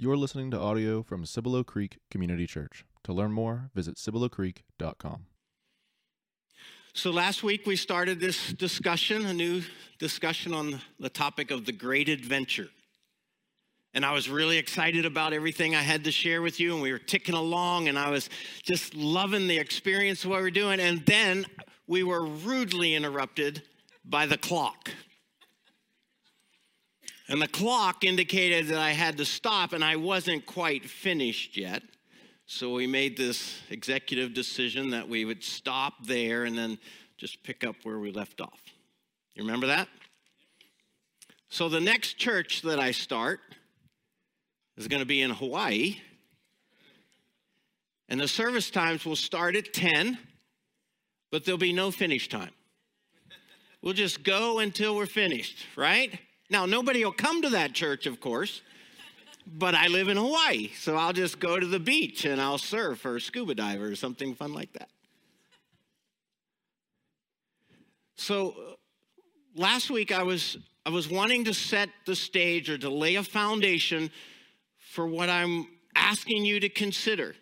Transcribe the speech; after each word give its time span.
You're 0.00 0.16
listening 0.16 0.52
to 0.52 0.60
audio 0.60 1.02
from 1.02 1.26
Cibolo 1.26 1.64
Creek 1.64 1.98
Community 2.08 2.46
Church. 2.46 2.84
To 3.02 3.12
learn 3.12 3.32
more, 3.32 3.70
visit 3.74 3.96
ciboloCreek.com. 3.96 5.26
So 6.92 7.10
last 7.10 7.42
week 7.42 7.66
we 7.66 7.74
started 7.74 8.20
this 8.20 8.52
discussion, 8.52 9.26
a 9.26 9.34
new 9.34 9.62
discussion 9.98 10.54
on 10.54 10.80
the 11.00 11.08
topic 11.08 11.50
of 11.50 11.64
the 11.64 11.72
great 11.72 12.08
adventure. 12.08 12.68
And 13.92 14.06
I 14.06 14.12
was 14.12 14.30
really 14.30 14.56
excited 14.56 15.04
about 15.04 15.32
everything 15.32 15.74
I 15.74 15.82
had 15.82 16.04
to 16.04 16.12
share 16.12 16.42
with 16.42 16.60
you, 16.60 16.74
and 16.74 16.80
we 16.80 16.92
were 16.92 17.00
ticking 17.00 17.34
along, 17.34 17.88
and 17.88 17.98
I 17.98 18.10
was 18.10 18.30
just 18.62 18.94
loving 18.94 19.48
the 19.48 19.58
experience 19.58 20.22
of 20.22 20.30
what 20.30 20.36
we 20.36 20.44
we're 20.44 20.50
doing. 20.52 20.78
And 20.78 21.04
then 21.06 21.44
we 21.88 22.04
were 22.04 22.24
rudely 22.24 22.94
interrupted 22.94 23.64
by 24.04 24.26
the 24.26 24.38
clock. 24.38 24.90
And 27.28 27.42
the 27.42 27.48
clock 27.48 28.04
indicated 28.04 28.68
that 28.68 28.78
I 28.78 28.92
had 28.92 29.18
to 29.18 29.24
stop, 29.24 29.72
and 29.74 29.84
I 29.84 29.96
wasn't 29.96 30.46
quite 30.46 30.88
finished 30.88 31.56
yet. 31.56 31.82
So 32.46 32.72
we 32.72 32.86
made 32.86 33.18
this 33.18 33.60
executive 33.68 34.32
decision 34.32 34.90
that 34.90 35.06
we 35.06 35.26
would 35.26 35.44
stop 35.44 36.06
there 36.06 36.44
and 36.44 36.56
then 36.56 36.78
just 37.18 37.42
pick 37.42 37.64
up 37.64 37.76
where 37.82 37.98
we 37.98 38.10
left 38.10 38.40
off. 38.40 38.62
You 39.34 39.42
remember 39.42 39.66
that? 39.66 39.88
So 41.50 41.68
the 41.68 41.80
next 41.80 42.16
church 42.16 42.62
that 42.62 42.80
I 42.80 42.92
start 42.92 43.40
is 44.78 44.88
going 44.88 45.00
to 45.00 45.06
be 45.06 45.20
in 45.20 45.30
Hawaii. 45.30 46.00
And 48.08 48.18
the 48.18 48.28
service 48.28 48.70
times 48.70 49.04
will 49.04 49.16
start 49.16 49.54
at 49.54 49.74
10, 49.74 50.16
but 51.30 51.44
there'll 51.44 51.58
be 51.58 51.74
no 51.74 51.90
finish 51.90 52.28
time. 52.28 52.52
We'll 53.82 53.92
just 53.92 54.22
go 54.22 54.60
until 54.60 54.96
we're 54.96 55.06
finished, 55.06 55.66
right? 55.76 56.18
Now, 56.50 56.64
nobody 56.66 57.04
will 57.04 57.12
come 57.12 57.42
to 57.42 57.50
that 57.50 57.74
church, 57.74 58.06
of 58.06 58.20
course, 58.20 58.62
but 59.46 59.74
I 59.74 59.88
live 59.88 60.08
in 60.08 60.16
Hawaii, 60.16 60.70
so 60.78 60.96
I'll 60.96 61.12
just 61.12 61.40
go 61.40 61.60
to 61.60 61.66
the 61.66 61.80
beach 61.80 62.24
and 62.24 62.40
I'll 62.40 62.58
surf 62.58 63.04
or 63.04 63.20
scuba 63.20 63.54
dive 63.54 63.82
or 63.82 63.94
something 63.94 64.34
fun 64.34 64.54
like 64.54 64.72
that. 64.72 64.88
So, 68.16 68.50
uh, 68.50 68.74
last 69.54 69.90
week 69.90 70.10
I 70.10 70.22
was 70.22 70.56
I 70.84 70.90
was 70.90 71.08
wanting 71.08 71.44
to 71.44 71.54
set 71.54 71.90
the 72.06 72.16
stage 72.16 72.70
or 72.70 72.78
to 72.78 72.88
lay 72.88 73.16
a 73.16 73.22
foundation 73.22 74.10
for 74.78 75.06
what 75.06 75.28
I'm 75.28 75.66
asking 75.94 76.46
you 76.46 76.60
to 76.60 76.68
consider. 76.70 77.34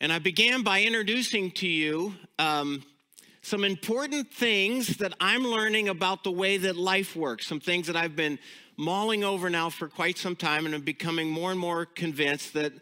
And 0.00 0.12
I 0.12 0.20
began 0.20 0.62
by 0.62 0.82
introducing 0.82 1.50
to 1.52 1.66
you 1.66 2.14
um, 2.38 2.84
some 3.42 3.64
important 3.64 4.32
things 4.32 4.98
that 4.98 5.14
I'm 5.20 5.44
learning 5.44 5.88
about 5.88 6.24
the 6.24 6.30
way 6.30 6.56
that 6.58 6.76
life 6.76 7.16
works, 7.16 7.46
some 7.46 7.60
things 7.60 7.86
that 7.86 7.96
I've 7.96 8.16
been 8.16 8.38
mulling 8.76 9.24
over 9.24 9.50
now 9.50 9.70
for 9.70 9.88
quite 9.88 10.16
some 10.18 10.36
time 10.36 10.64
and 10.64 10.74
I'm 10.74 10.82
becoming 10.82 11.30
more 11.30 11.50
and 11.50 11.58
more 11.58 11.84
convinced 11.84 12.54
that 12.54 12.72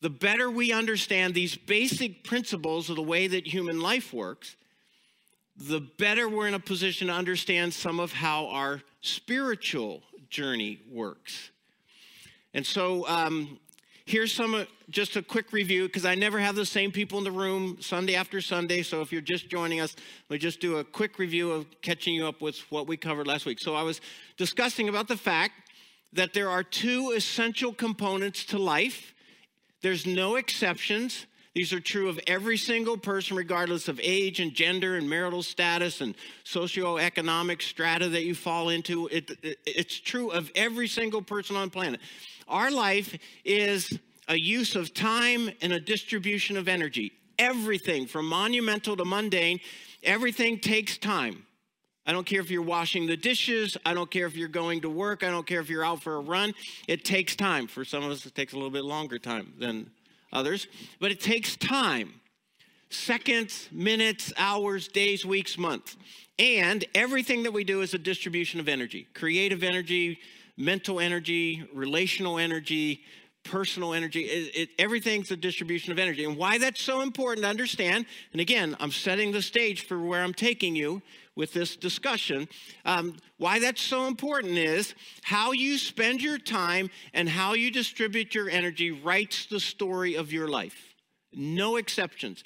the 0.00 0.10
better 0.10 0.50
we 0.50 0.72
understand 0.72 1.34
these 1.34 1.54
basic 1.54 2.24
principles 2.24 2.90
of 2.90 2.96
the 2.96 3.02
way 3.02 3.26
that 3.28 3.46
human 3.46 3.80
life 3.80 4.12
works, 4.12 4.56
the 5.56 5.80
better 5.80 6.28
we're 6.28 6.48
in 6.48 6.54
a 6.54 6.60
position 6.60 7.08
to 7.08 7.12
understand 7.12 7.74
some 7.74 8.00
of 8.00 8.12
how 8.12 8.46
our 8.48 8.82
spiritual 9.02 10.02
journey 10.30 10.80
works. 10.90 11.50
And 12.54 12.66
so 12.66 13.06
um, 13.06 13.59
Here's 14.10 14.32
some, 14.32 14.66
just 14.88 15.14
a 15.14 15.22
quick 15.22 15.52
review, 15.52 15.86
because 15.86 16.04
I 16.04 16.16
never 16.16 16.40
have 16.40 16.56
the 16.56 16.66
same 16.66 16.90
people 16.90 17.18
in 17.18 17.22
the 17.22 17.30
room 17.30 17.76
Sunday 17.80 18.16
after 18.16 18.40
Sunday. 18.40 18.82
So 18.82 19.02
if 19.02 19.12
you're 19.12 19.20
just 19.20 19.48
joining 19.48 19.78
us, 19.78 19.94
me 20.28 20.36
just 20.36 20.58
do 20.58 20.78
a 20.78 20.84
quick 20.84 21.20
review 21.20 21.52
of 21.52 21.66
catching 21.80 22.14
you 22.14 22.26
up 22.26 22.42
with 22.42 22.58
what 22.72 22.88
we 22.88 22.96
covered 22.96 23.28
last 23.28 23.46
week. 23.46 23.60
So 23.60 23.76
I 23.76 23.84
was 23.84 24.00
discussing 24.36 24.88
about 24.88 25.06
the 25.06 25.16
fact 25.16 25.52
that 26.12 26.34
there 26.34 26.50
are 26.50 26.64
two 26.64 27.12
essential 27.16 27.72
components 27.72 28.44
to 28.46 28.58
life. 28.58 29.14
There's 29.80 30.04
no 30.06 30.34
exceptions. 30.34 31.26
These 31.54 31.72
are 31.72 31.80
true 31.80 32.08
of 32.08 32.18
every 32.26 32.56
single 32.56 32.96
person, 32.96 33.36
regardless 33.36 33.86
of 33.86 34.00
age 34.02 34.40
and 34.40 34.52
gender 34.52 34.96
and 34.96 35.08
marital 35.08 35.44
status 35.44 36.00
and 36.00 36.16
socioeconomic 36.44 37.62
strata 37.62 38.08
that 38.08 38.24
you 38.24 38.34
fall 38.34 38.70
into. 38.70 39.06
It, 39.06 39.30
it, 39.42 39.58
it's 39.66 40.00
true 40.00 40.30
of 40.30 40.50
every 40.56 40.88
single 40.88 41.22
person 41.22 41.54
on 41.54 41.70
planet. 41.70 42.00
Our 42.50 42.70
life 42.70 43.16
is 43.44 43.96
a 44.28 44.36
use 44.36 44.74
of 44.74 44.92
time 44.92 45.50
and 45.62 45.72
a 45.72 45.80
distribution 45.80 46.56
of 46.56 46.68
energy. 46.68 47.12
Everything 47.38 48.06
from 48.06 48.26
monumental 48.26 48.96
to 48.96 49.04
mundane, 49.04 49.60
everything 50.02 50.58
takes 50.58 50.98
time. 50.98 51.46
I 52.06 52.12
don't 52.12 52.26
care 52.26 52.40
if 52.40 52.50
you're 52.50 52.62
washing 52.62 53.06
the 53.06 53.16
dishes. 53.16 53.76
I 53.86 53.94
don't 53.94 54.10
care 54.10 54.26
if 54.26 54.36
you're 54.36 54.48
going 54.48 54.80
to 54.80 54.90
work. 54.90 55.22
I 55.22 55.30
don't 55.30 55.46
care 55.46 55.60
if 55.60 55.70
you're 55.70 55.84
out 55.84 56.02
for 56.02 56.16
a 56.16 56.20
run. 56.20 56.52
It 56.88 57.04
takes 57.04 57.36
time. 57.36 57.68
For 57.68 57.84
some 57.84 58.02
of 58.02 58.10
us, 58.10 58.26
it 58.26 58.34
takes 58.34 58.52
a 58.52 58.56
little 58.56 58.70
bit 58.70 58.84
longer 58.84 59.18
time 59.18 59.54
than 59.58 59.90
others, 60.32 60.66
but 60.98 61.12
it 61.12 61.20
takes 61.20 61.56
time 61.56 62.14
seconds, 62.92 63.68
minutes, 63.70 64.32
hours, 64.36 64.88
days, 64.88 65.24
weeks, 65.24 65.56
months. 65.56 65.96
And 66.40 66.84
everything 66.94 67.44
that 67.44 67.52
we 67.52 67.62
do 67.62 67.82
is 67.82 67.94
a 67.94 67.98
distribution 67.98 68.58
of 68.58 68.68
energy 68.68 69.06
creative 69.14 69.62
energy, 69.62 70.18
mental 70.56 71.00
energy, 71.00 71.68
relational 71.72 72.38
energy, 72.38 73.02
personal 73.42 73.94
energy. 73.94 74.24
It, 74.24 74.56
it, 74.56 74.68
everything's 74.78 75.30
a 75.30 75.36
distribution 75.36 75.92
of 75.92 75.98
energy. 75.98 76.24
And 76.24 76.36
why 76.36 76.58
that's 76.58 76.82
so 76.82 77.00
important 77.00 77.44
to 77.44 77.50
understand, 77.50 78.06
and 78.32 78.40
again, 78.40 78.76
I'm 78.80 78.90
setting 78.90 79.32
the 79.32 79.42
stage 79.42 79.86
for 79.86 80.00
where 80.00 80.22
I'm 80.22 80.34
taking 80.34 80.76
you 80.76 81.02
with 81.36 81.52
this 81.52 81.76
discussion. 81.76 82.48
Um, 82.84 83.16
why 83.38 83.58
that's 83.58 83.80
so 83.80 84.06
important 84.06 84.58
is 84.58 84.94
how 85.22 85.52
you 85.52 85.78
spend 85.78 86.22
your 86.22 86.38
time 86.38 86.90
and 87.14 87.28
how 87.28 87.54
you 87.54 87.70
distribute 87.70 88.34
your 88.34 88.50
energy 88.50 88.90
writes 88.90 89.46
the 89.46 89.60
story 89.60 90.16
of 90.16 90.32
your 90.32 90.48
life. 90.48 90.94
No 91.32 91.76
exceptions. 91.76 92.44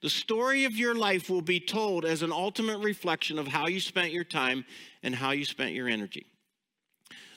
The 0.00 0.10
story 0.10 0.64
of 0.64 0.74
your 0.74 0.96
life 0.96 1.30
will 1.30 1.42
be 1.42 1.60
told 1.60 2.04
as 2.04 2.22
an 2.22 2.32
ultimate 2.32 2.78
reflection 2.78 3.38
of 3.38 3.46
how 3.46 3.68
you 3.68 3.78
spent 3.78 4.12
your 4.12 4.24
time 4.24 4.64
and 5.04 5.14
how 5.14 5.30
you 5.30 5.44
spent 5.44 5.72
your 5.72 5.88
energy. 5.88 6.26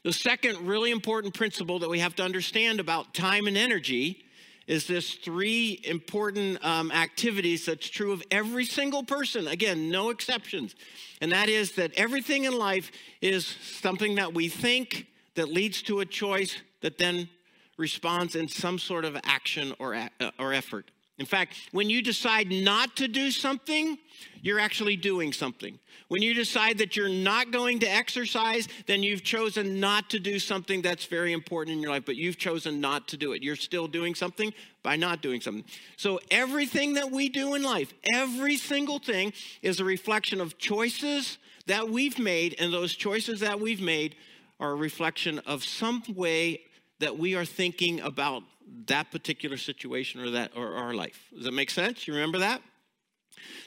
The 0.06 0.14
second 0.14 0.68
really 0.68 0.92
important 0.92 1.34
principle 1.34 1.80
that 1.80 1.90
we 1.90 1.98
have 1.98 2.16
to 2.18 2.24
understand 2.24 2.80
about 2.80 3.16
time 3.16 3.48
and 3.48 3.58
energy 3.58 4.24
is 4.68 4.86
this 4.86 5.16
three 5.16 5.82
important 5.84 6.64
um, 6.64 6.92
activities 6.92 7.66
that's 7.66 7.90
true 7.90 8.12
of 8.12 8.22
every 8.30 8.66
single 8.66 9.02
person. 9.02 9.48
Again, 9.48 9.90
no 9.90 10.12
exceptions. 10.12 10.76
And 11.22 11.32
that 11.32 11.50
is 11.50 11.72
that 11.72 11.92
everything 11.96 12.44
in 12.44 12.56
life 12.56 12.92
is 13.20 13.48
something 13.48 14.14
that 14.16 14.36
we 14.36 14.48
think 14.48 15.08
that 15.34 15.50
leads 15.50 15.82
to 15.82 16.02
a 16.02 16.06
choice 16.06 16.56
that 16.82 17.00
then 17.00 17.28
responds 17.76 18.36
in 18.36 18.48
some 18.48 18.78
sort 18.78 19.06
of 19.06 19.18
action 19.24 19.74
or, 19.80 19.96
uh, 19.96 20.30
or 20.38 20.54
effort. 20.54 20.92
In 21.18 21.26
fact, 21.26 21.56
when 21.72 21.90
you 21.90 22.02
decide 22.02 22.52
not 22.52 22.98
to 22.98 23.08
do 23.08 23.32
something, 23.32 23.98
you're 24.42 24.60
actually 24.60 24.98
doing 24.98 25.32
something. 25.32 25.80
When 26.10 26.22
you 26.22 26.34
decide 26.34 26.78
that 26.80 26.98
you're 26.98 27.08
not 27.08 27.52
going 27.52 27.80
to 27.80 27.88
exercise, 27.88 28.68
then 28.86 29.02
you've 29.02 29.24
chosen 29.24 29.80
not 29.80 30.10
to 30.10 30.20
do 30.20 30.40
something 30.40 30.82
that's 30.82 31.06
very 31.06 31.32
important 31.32 31.78
in 31.78 31.82
your 31.82 31.92
life, 31.92 32.04
but 32.06 32.18
you've 32.18 32.38
chosen 32.38 32.82
not 32.82 33.08
to 33.10 33.18
do 33.18 33.32
it. 33.32 33.42
You're 33.42 33.56
still 33.56 33.88
doing 33.88 34.14
something 34.14 34.54
by 34.84 34.98
not 34.98 35.22
doing 35.22 35.40
something. 35.40 35.64
So, 35.96 36.20
everything 36.30 36.96
that 36.96 37.10
we 37.12 37.30
do 37.30 37.56
in 37.56 37.64
life, 37.64 37.94
every 38.14 38.58
single 38.58 39.00
thing, 39.00 39.32
is 39.62 39.80
a 39.80 39.86
reflection 39.86 40.42
of 40.42 40.58
choices 40.58 41.38
that 41.66 41.90
we've 41.90 42.20
made, 42.20 42.56
and 42.60 42.74
those 42.74 42.94
choices 42.94 43.40
that 43.40 43.60
we've 43.60 43.82
made 43.82 44.16
are 44.60 44.72
a 44.72 44.76
reflection 44.76 45.40
of 45.40 45.64
some 45.64 46.04
way 46.14 46.62
that 47.00 47.18
we 47.18 47.36
are 47.36 47.46
thinking 47.46 48.00
about 48.02 48.44
that 48.88 49.12
particular 49.12 49.58
situation 49.58 50.22
or 50.22 50.32
that 50.32 50.52
or 50.56 50.76
our 50.76 50.94
life. 50.94 51.28
Does 51.34 51.46
that 51.46 51.54
make 51.54 51.70
sense? 51.70 52.08
You 52.08 52.14
remember 52.14 52.40
that? 52.40 52.62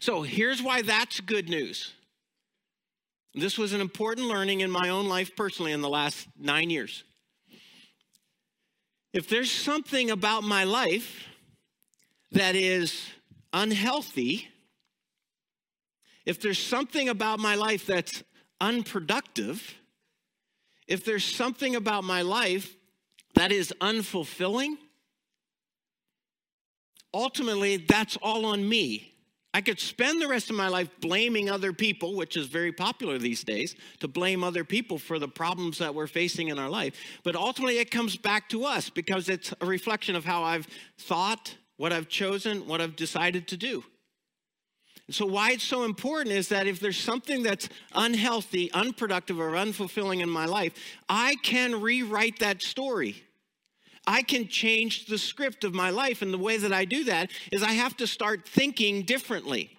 So 0.01 0.23
here's 0.23 0.63
why 0.63 0.83
that's 0.83 1.21
good 1.21 1.49
news. 1.49 1.93
This 3.35 3.59
was 3.59 3.73
an 3.73 3.81
important 3.81 4.27
learning 4.27 4.61
in 4.61 4.71
my 4.71 4.89
own 4.89 5.09
life 5.09 5.37
personally 5.37 5.73
in 5.73 5.83
the 5.83 5.89
last 5.89 6.27
nine 6.39 6.71
years. 6.71 7.05
If 9.13 9.29
there's 9.29 9.51
something 9.51 10.11
about 10.11 10.43
my 10.43 10.65
life 10.65 11.29
that 12.33 12.55
is 12.55 13.07
unhealthy, 13.53 14.49
if 16.27 16.41
there's 16.41 16.59
something 16.59 17.09
about 17.09 17.39
my 17.39 17.55
life 17.55 17.87
that's 17.87 18.23
unproductive, 18.61 19.77
if 20.87 21.05
there's 21.05 21.25
something 21.25 21.77
about 21.77 22.05
my 22.05 22.23
life 22.23 22.75
that 23.35 23.53
is 23.53 23.73
unfulfilling, 23.81 24.77
ultimately 27.13 27.77
that's 27.77 28.17
all 28.17 28.47
on 28.47 28.69
me. 28.69 29.15
I 29.55 29.63
could 29.63 29.81
spend 29.81 30.21
the 30.21 30.29
rest 30.29 30.51
of 30.51 30.57
my 30.57 30.69
life 30.69 30.91
blaming 31.01 31.49
other 31.49 31.73
people, 31.73 32.15
which 32.15 32.37
is 32.37 32.47
very 32.47 32.71
popular 32.71 33.19
these 33.19 33.43
days, 33.43 33.75
to 34.01 34.09
blame 34.09 34.45
other 34.45 34.63
people 34.63 34.99
for 34.99 35.19
the 35.19 35.27
problems 35.27 35.79
that 35.79 35.95
we're 35.95 36.07
facing 36.07 36.49
in 36.49 36.59
our 36.59 36.69
life. 36.69 36.95
But 37.25 37.35
ultimately, 37.35 37.79
it 37.79 37.91
comes 37.91 38.17
back 38.17 38.51
to 38.51 38.65
us 38.65 38.91
because 38.91 39.29
it's 39.29 39.55
a 39.61 39.67
reflection 39.67 40.17
of 40.17 40.25
how 40.25 40.43
I've 40.43 40.69
thought, 40.99 41.57
what 41.79 41.93
I've 41.93 42.09
chosen, 42.09 42.67
what 42.69 42.83
I've 42.83 42.95
decided 42.95 43.49
to 43.49 43.57
do. 43.57 43.85
So, 45.11 45.25
why 45.25 45.53
it's 45.53 45.65
so 45.65 45.85
important 45.85 46.35
is 46.35 46.49
that 46.49 46.67
if 46.67 46.81
there's 46.81 47.01
something 47.01 47.43
that's 47.43 47.71
unhealthy, 47.95 48.71
unproductive, 48.73 49.41
or 49.41 49.53
unfulfilling 49.53 50.21
in 50.21 50.29
my 50.29 50.45
life, 50.45 50.75
I 51.09 51.37
can 51.43 51.81
rewrite 51.81 52.41
that 52.41 52.61
story. 52.61 53.25
I 54.09 54.23
can 54.23 54.49
change 54.49 55.05
the 55.05 55.19
script 55.19 55.65
of 55.65 55.75
my 55.75 55.91
life. 55.91 56.23
And 56.23 56.33
the 56.33 56.39
way 56.39 56.57
that 56.57 56.73
I 56.73 56.87
do 56.87 57.05
that 57.05 57.31
is 57.53 57.63
I 57.63 57.73
have 57.73 57.95
to 57.99 58.07
start 58.07 58.49
thinking 58.49 59.03
differently 59.03 59.79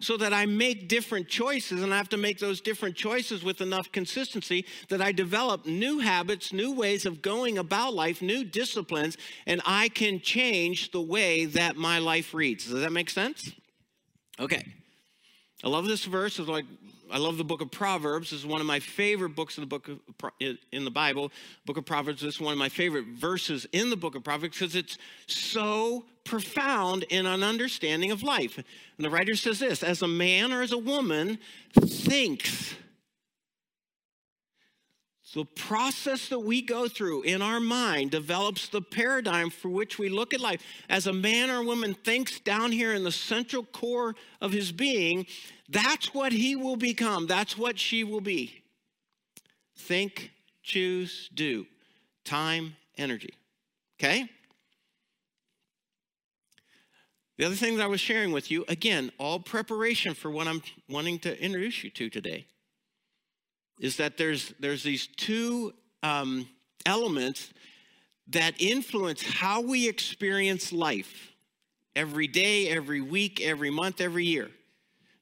so 0.00 0.16
that 0.16 0.32
I 0.32 0.46
make 0.46 0.88
different 0.88 1.28
choices 1.28 1.82
and 1.82 1.92
I 1.92 1.98
have 1.98 2.08
to 2.10 2.16
make 2.16 2.38
those 2.38 2.62
different 2.62 2.96
choices 2.96 3.44
with 3.44 3.60
enough 3.60 3.92
consistency 3.92 4.64
that 4.88 5.02
I 5.02 5.12
develop 5.12 5.66
new 5.66 5.98
habits, 5.98 6.54
new 6.54 6.72
ways 6.72 7.04
of 7.04 7.20
going 7.20 7.58
about 7.58 7.92
life, 7.92 8.22
new 8.22 8.44
disciplines, 8.44 9.18
and 9.46 9.60
I 9.66 9.90
can 9.90 10.20
change 10.20 10.90
the 10.90 11.02
way 11.02 11.44
that 11.44 11.76
my 11.76 11.98
life 11.98 12.32
reads. 12.32 12.70
Does 12.70 12.80
that 12.80 12.92
make 12.92 13.10
sense? 13.10 13.52
Okay. 14.40 14.64
I 15.64 15.68
love 15.68 15.86
this 15.86 16.04
verse. 16.04 16.38
It's 16.38 16.48
like 16.48 16.64
I 17.10 17.18
love 17.18 17.38
the 17.38 17.44
book 17.44 17.60
of 17.60 17.70
Proverbs. 17.70 18.30
This 18.30 18.40
is 18.40 18.46
one 18.46 18.60
of 18.60 18.66
my 18.66 18.80
favorite 18.80 19.30
books 19.30 19.56
in 19.56 19.62
the 19.62 19.66
book 19.66 19.88
of 19.88 19.98
in 20.70 20.84
the 20.84 20.90
Bible. 20.90 21.32
Book 21.66 21.76
of 21.76 21.84
Proverbs. 21.84 22.22
This 22.22 22.34
is 22.34 22.40
one 22.40 22.52
of 22.52 22.58
my 22.58 22.68
favorite 22.68 23.06
verses 23.06 23.66
in 23.72 23.90
the 23.90 23.96
book 23.96 24.14
of 24.14 24.22
Proverbs 24.22 24.58
because 24.58 24.76
it's 24.76 24.98
so 25.26 26.04
profound 26.24 27.04
in 27.04 27.26
an 27.26 27.42
understanding 27.42 28.10
of 28.10 28.22
life. 28.22 28.56
And 28.56 29.04
the 29.04 29.10
writer 29.10 29.34
says 29.34 29.58
this: 29.58 29.82
as 29.82 30.02
a 30.02 30.08
man 30.08 30.52
or 30.52 30.62
as 30.62 30.72
a 30.72 30.78
woman 30.78 31.38
thinks. 31.72 32.74
The 35.34 35.44
process 35.44 36.28
that 36.28 36.38
we 36.38 36.62
go 36.62 36.88
through 36.88 37.22
in 37.22 37.42
our 37.42 37.60
mind 37.60 38.12
develops 38.12 38.68
the 38.68 38.80
paradigm 38.80 39.50
for 39.50 39.68
which 39.68 39.98
we 39.98 40.08
look 40.08 40.32
at 40.32 40.40
life. 40.40 40.62
As 40.88 41.06
a 41.06 41.12
man 41.12 41.50
or 41.50 41.62
woman 41.62 41.92
thinks 41.92 42.40
down 42.40 42.72
here 42.72 42.94
in 42.94 43.04
the 43.04 43.12
central 43.12 43.64
core 43.64 44.14
of 44.40 44.52
his 44.52 44.72
being, 44.72 45.26
that's 45.68 46.14
what 46.14 46.32
he 46.32 46.56
will 46.56 46.76
become. 46.76 47.26
That's 47.26 47.58
what 47.58 47.78
she 47.78 48.04
will 48.04 48.22
be. 48.22 48.62
Think, 49.76 50.30
choose, 50.62 51.28
do. 51.34 51.66
Time, 52.24 52.76
energy. 52.96 53.34
Okay? 54.00 54.30
The 57.36 57.44
other 57.44 57.54
thing 57.54 57.76
that 57.76 57.84
I 57.84 57.86
was 57.88 58.00
sharing 58.00 58.32
with 58.32 58.50
you, 58.50 58.64
again, 58.66 59.12
all 59.18 59.38
preparation 59.38 60.14
for 60.14 60.30
what 60.30 60.48
I'm 60.48 60.62
wanting 60.88 61.18
to 61.20 61.40
introduce 61.40 61.84
you 61.84 61.90
to 61.90 62.08
today, 62.08 62.46
is 63.78 63.96
that 63.96 64.16
there's, 64.16 64.52
there's 64.60 64.82
these 64.82 65.06
two 65.06 65.72
um, 66.02 66.48
elements 66.86 67.52
that 68.28 68.54
influence 68.60 69.22
how 69.22 69.60
we 69.60 69.88
experience 69.88 70.72
life 70.72 71.32
every 71.96 72.26
day, 72.26 72.68
every 72.68 73.00
week, 73.00 73.40
every 73.40 73.70
month, 73.70 74.00
every 74.00 74.24
year 74.24 74.50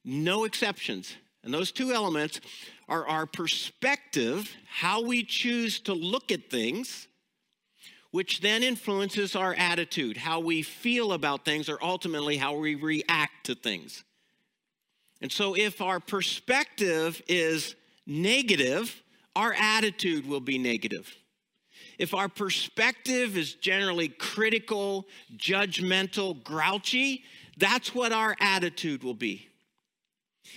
no 0.07 0.45
exceptions. 0.45 1.15
And 1.43 1.53
those 1.53 1.73
two 1.73 1.93
elements 1.93 2.41
are 2.89 3.07
our 3.07 3.27
perspective, 3.27 4.55
how 4.67 5.03
we 5.03 5.25
choose 5.25 5.81
to 5.81 5.93
look 5.93 6.31
at 6.31 6.49
things, 6.49 7.09
which 8.13 8.41
then 8.41 8.63
influences 8.63 9.37
our 9.37 9.55
attitude, 9.55 10.17
how 10.17 10.41
we 10.41 10.63
feel 10.63 11.13
about 11.13 11.45
things, 11.45 11.69
or 11.69 11.79
ultimately 11.83 12.37
how 12.37 12.57
we 12.57 12.77
react 12.77 13.47
to 13.47 13.55
things. 13.55 14.05
And 15.21 15.31
so, 15.31 15.57
if 15.57 15.81
our 15.81 15.99
perspective 15.99 17.21
is 17.27 17.75
negative, 18.07 19.03
our 19.35 19.55
attitude 19.55 20.27
will 20.27 20.41
be 20.41 20.59
negative. 20.59 21.15
If 21.99 22.15
our 22.15 22.29
perspective 22.29 23.37
is 23.37 23.55
generally 23.55 24.09
critical, 24.09 25.07
judgmental, 25.37 26.43
grouchy, 26.43 27.25
that's 27.57 27.95
what 27.95 28.13
our 28.13 28.37
attitude 28.41 29.03
will 29.03 29.15
be. 29.15 29.49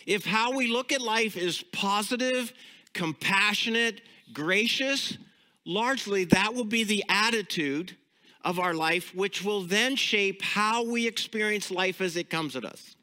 If 0.05 0.25
how 0.25 0.55
we 0.55 0.67
look 0.67 0.91
at 0.91 1.01
life 1.01 1.37
is 1.37 1.63
positive, 1.71 2.53
compassionate, 2.93 4.01
gracious, 4.33 5.17
largely 5.65 6.25
that 6.25 6.53
will 6.53 6.65
be 6.65 6.83
the 6.83 7.03
attitude 7.09 7.95
of 8.43 8.59
our 8.59 8.73
life, 8.73 9.13
which 9.15 9.43
will 9.43 9.61
then 9.61 9.95
shape 9.95 10.41
how 10.41 10.83
we 10.83 11.07
experience 11.07 11.71
life 11.71 12.01
as 12.01 12.15
it 12.15 12.29
comes 12.29 12.55
at 12.55 12.65
us. 12.65 12.95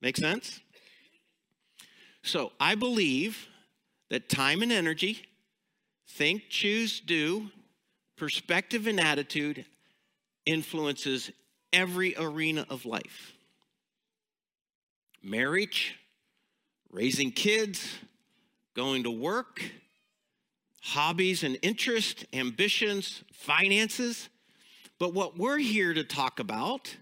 Make 0.00 0.16
sense? 0.16 0.60
So 2.24 2.52
I 2.58 2.74
believe 2.74 3.48
that 4.08 4.30
time 4.30 4.62
and 4.62 4.72
energy, 4.72 5.26
think, 6.08 6.44
choose, 6.48 6.98
do, 7.00 7.50
perspective 8.16 8.86
and 8.86 8.98
attitude 8.98 9.66
influences 10.46 11.30
every 11.72 12.14
arena 12.16 12.66
of 12.70 12.86
life 12.86 13.32
marriage, 15.22 15.96
raising 16.90 17.30
kids, 17.30 17.98
going 18.74 19.04
to 19.04 19.10
work, 19.10 19.62
hobbies 20.82 21.42
and 21.44 21.58
interests, 21.62 22.24
ambitions, 22.34 23.22
finances. 23.32 24.28
But 24.98 25.14
what 25.14 25.38
we're 25.38 25.58
here 25.58 25.94
to 25.94 26.04
talk 26.04 26.40
about 26.40 26.94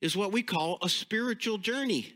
is 0.00 0.16
what 0.16 0.32
we 0.32 0.42
call 0.42 0.78
a 0.82 0.88
spiritual 0.88 1.58
journey. 1.58 2.15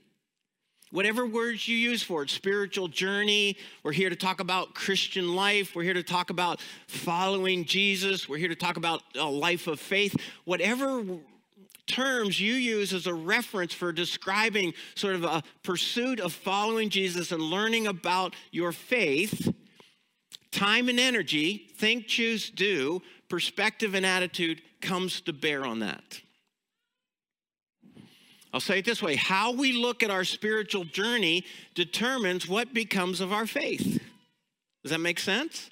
Whatever 0.93 1.25
words 1.25 1.69
you 1.69 1.77
use 1.77 2.03
for 2.03 2.25
it, 2.25 2.31
spiritual 2.31 2.89
journey, 2.89 3.57
we're 3.85 3.93
here 3.93 4.11
to 4.11 4.17
talk 4.17 4.41
about 4.41 4.75
Christian 4.75 5.37
life, 5.37 5.77
we're 5.77 5.85
here 5.85 5.95
to 5.95 6.03
talk 6.03 6.31
about 6.31 6.61
following 6.89 7.65
Jesus, 7.65 8.29
we're 8.29 8.39
here 8.39 8.49
to 8.49 8.57
talk 8.57 8.77
about 8.77 9.03
a 9.17 9.25
life 9.25 9.69
of 9.69 9.79
faith. 9.79 10.17
Whatever 10.45 11.05
terms 11.87 12.41
you 12.41 12.55
use 12.55 12.93
as 12.93 13.07
a 13.07 13.15
reference 13.15 13.73
for 13.73 13.93
describing 13.93 14.75
sort 14.97 15.15
of 15.15 15.25
a 15.25 15.43
pursuit 15.63 16.19
of 16.19 16.33
following 16.33 16.89
Jesus 16.89 17.31
and 17.31 17.41
learning 17.41 17.87
about 17.87 18.35
your 18.51 18.73
faith, 18.73 19.53
time 20.51 20.89
and 20.89 20.99
energy, 20.99 21.69
think, 21.77 22.09
choose, 22.09 22.51
do, 22.51 23.01
perspective 23.29 23.95
and 23.95 24.05
attitude 24.05 24.61
comes 24.81 25.21
to 25.21 25.33
bear 25.33 25.65
on 25.65 25.79
that. 25.81 26.21
I'll 28.53 28.61
say 28.61 28.81
it 28.81 28.85
this 28.85 29.03
way 29.03 29.17
how 29.17 29.53
we 29.53 29.73
look 29.73 30.03
at 30.03 30.11
our 30.11 30.25
spiritual 30.25 30.85
journey 30.85 31.45
determines 31.75 32.49
what 32.49 32.75
becomes 32.75 33.21
of 33.21 33.33
our 33.33 33.47
faith. 33.47 34.01
Does 34.83 34.93
that 34.93 35.01
make 35.01 35.19
sense? 35.19 35.71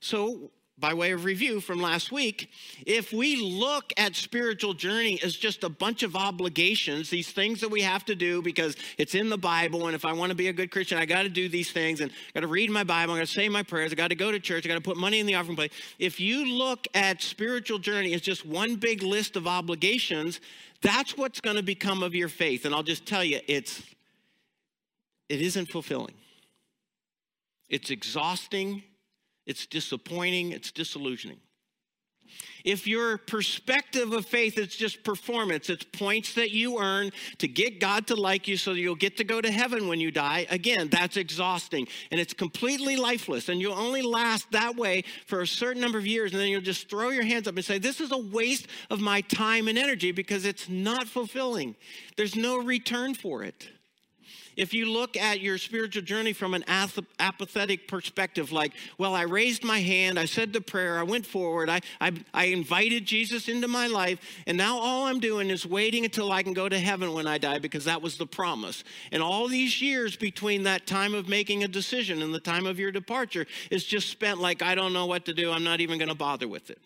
So, 0.00 0.50
by 0.76 0.92
way 0.92 1.12
of 1.12 1.24
review 1.24 1.60
from 1.60 1.80
last 1.80 2.10
week, 2.10 2.50
if 2.84 3.12
we 3.12 3.36
look 3.36 3.92
at 3.96 4.16
spiritual 4.16 4.74
journey 4.74 5.20
as 5.22 5.36
just 5.36 5.62
a 5.62 5.68
bunch 5.68 6.02
of 6.02 6.16
obligations, 6.16 7.08
these 7.08 7.30
things 7.30 7.60
that 7.60 7.70
we 7.70 7.80
have 7.82 8.04
to 8.06 8.16
do 8.16 8.42
because 8.42 8.76
it's 8.98 9.14
in 9.14 9.28
the 9.28 9.38
Bible, 9.38 9.86
and 9.86 9.94
if 9.94 10.04
I 10.04 10.12
want 10.12 10.30
to 10.30 10.34
be 10.34 10.48
a 10.48 10.52
good 10.52 10.72
Christian, 10.72 10.98
I 10.98 11.06
got 11.06 11.22
to 11.22 11.28
do 11.28 11.48
these 11.48 11.70
things, 11.70 12.00
and 12.00 12.10
I 12.10 12.32
got 12.34 12.40
to 12.40 12.48
read 12.48 12.70
my 12.70 12.82
Bible, 12.82 13.14
I 13.14 13.18
got 13.18 13.28
to 13.28 13.32
say 13.32 13.48
my 13.48 13.62
prayers, 13.62 13.92
I 13.92 13.94
got 13.94 14.08
to 14.08 14.16
go 14.16 14.32
to 14.32 14.40
church, 14.40 14.66
I 14.66 14.68
got 14.68 14.74
to 14.74 14.80
put 14.80 14.96
money 14.96 15.20
in 15.20 15.26
the 15.26 15.36
offering 15.36 15.56
plate. 15.56 15.72
If 16.00 16.18
you 16.18 16.44
look 16.44 16.88
at 16.92 17.22
spiritual 17.22 17.78
journey 17.78 18.12
as 18.12 18.20
just 18.20 18.44
one 18.44 18.74
big 18.74 19.04
list 19.04 19.36
of 19.36 19.46
obligations, 19.46 20.40
that's 20.84 21.16
what's 21.16 21.40
going 21.40 21.56
to 21.56 21.62
become 21.62 22.04
of 22.04 22.14
your 22.14 22.28
faith. 22.28 22.64
And 22.64 22.74
I'll 22.74 22.84
just 22.84 23.06
tell 23.06 23.24
you, 23.24 23.40
it's 23.48 23.82
it 25.28 25.40
isn't 25.40 25.66
fulfilling. 25.66 26.14
It's 27.68 27.90
exhausting 27.90 28.84
it's 29.46 29.66
disappointing, 29.66 30.52
it's 30.52 30.72
disillusioning. 30.72 31.38
If 32.64 32.86
your 32.86 33.18
perspective 33.18 34.12
of 34.12 34.24
faith 34.24 34.56
is 34.56 34.74
just 34.74 35.04
performance, 35.04 35.68
it's 35.68 35.84
points 35.84 36.34
that 36.34 36.50
you 36.50 36.78
earn 36.78 37.12
to 37.38 37.46
get 37.46 37.78
God 37.78 38.06
to 38.06 38.16
like 38.16 38.48
you 38.48 38.56
so 38.56 38.72
you'll 38.72 38.94
get 38.94 39.18
to 39.18 39.24
go 39.24 39.40
to 39.40 39.50
heaven 39.50 39.86
when 39.86 40.00
you 40.00 40.10
die, 40.10 40.46
again, 40.48 40.88
that's 40.88 41.18
exhausting 41.18 41.86
and 42.10 42.20
it's 42.20 42.32
completely 42.32 42.96
lifeless. 42.96 43.48
And 43.48 43.60
you'll 43.60 43.74
only 43.74 44.02
last 44.02 44.50
that 44.52 44.76
way 44.76 45.04
for 45.26 45.42
a 45.42 45.46
certain 45.46 45.82
number 45.82 45.98
of 45.98 46.06
years. 46.06 46.32
And 46.32 46.40
then 46.40 46.48
you'll 46.48 46.62
just 46.62 46.88
throw 46.88 47.10
your 47.10 47.24
hands 47.24 47.46
up 47.46 47.56
and 47.56 47.64
say, 47.64 47.78
This 47.78 48.00
is 48.00 48.12
a 48.12 48.18
waste 48.18 48.66
of 48.90 49.00
my 49.00 49.20
time 49.20 49.68
and 49.68 49.76
energy 49.76 50.12
because 50.12 50.46
it's 50.46 50.68
not 50.68 51.06
fulfilling. 51.06 51.76
There's 52.16 52.36
no 52.36 52.56
return 52.56 53.14
for 53.14 53.42
it. 53.42 53.68
If 54.56 54.74
you 54.74 54.86
look 54.86 55.16
at 55.16 55.40
your 55.40 55.58
spiritual 55.58 56.02
journey 56.02 56.32
from 56.32 56.54
an 56.54 56.64
apathetic 56.68 57.88
perspective, 57.88 58.52
like, 58.52 58.72
well, 58.98 59.14
I 59.14 59.22
raised 59.22 59.64
my 59.64 59.80
hand, 59.80 60.18
I 60.18 60.24
said 60.26 60.52
the 60.52 60.60
prayer, 60.60 60.98
I 60.98 61.02
went 61.02 61.26
forward, 61.26 61.68
I, 61.68 61.80
I, 62.00 62.12
I 62.32 62.44
invited 62.46 63.04
Jesus 63.04 63.48
into 63.48 63.68
my 63.68 63.86
life, 63.86 64.20
and 64.46 64.56
now 64.56 64.78
all 64.78 65.06
I'm 65.06 65.20
doing 65.20 65.50
is 65.50 65.66
waiting 65.66 66.04
until 66.04 66.30
I 66.30 66.42
can 66.42 66.52
go 66.52 66.68
to 66.68 66.78
heaven 66.78 67.12
when 67.12 67.26
I 67.26 67.38
die 67.38 67.58
because 67.58 67.84
that 67.84 68.02
was 68.02 68.16
the 68.16 68.26
promise. 68.26 68.84
And 69.12 69.22
all 69.22 69.48
these 69.48 69.80
years 69.82 70.16
between 70.16 70.64
that 70.64 70.86
time 70.86 71.14
of 71.14 71.28
making 71.28 71.64
a 71.64 71.68
decision 71.68 72.22
and 72.22 72.34
the 72.34 72.40
time 72.40 72.66
of 72.66 72.78
your 72.78 72.92
departure 72.92 73.46
is 73.70 73.84
just 73.84 74.08
spent 74.08 74.40
like, 74.40 74.62
I 74.62 74.74
don't 74.74 74.92
know 74.92 75.06
what 75.06 75.24
to 75.26 75.34
do, 75.34 75.50
I'm 75.50 75.64
not 75.64 75.80
even 75.80 75.98
going 75.98 76.08
to 76.08 76.14
bother 76.14 76.48
with 76.48 76.70
it. 76.70 76.78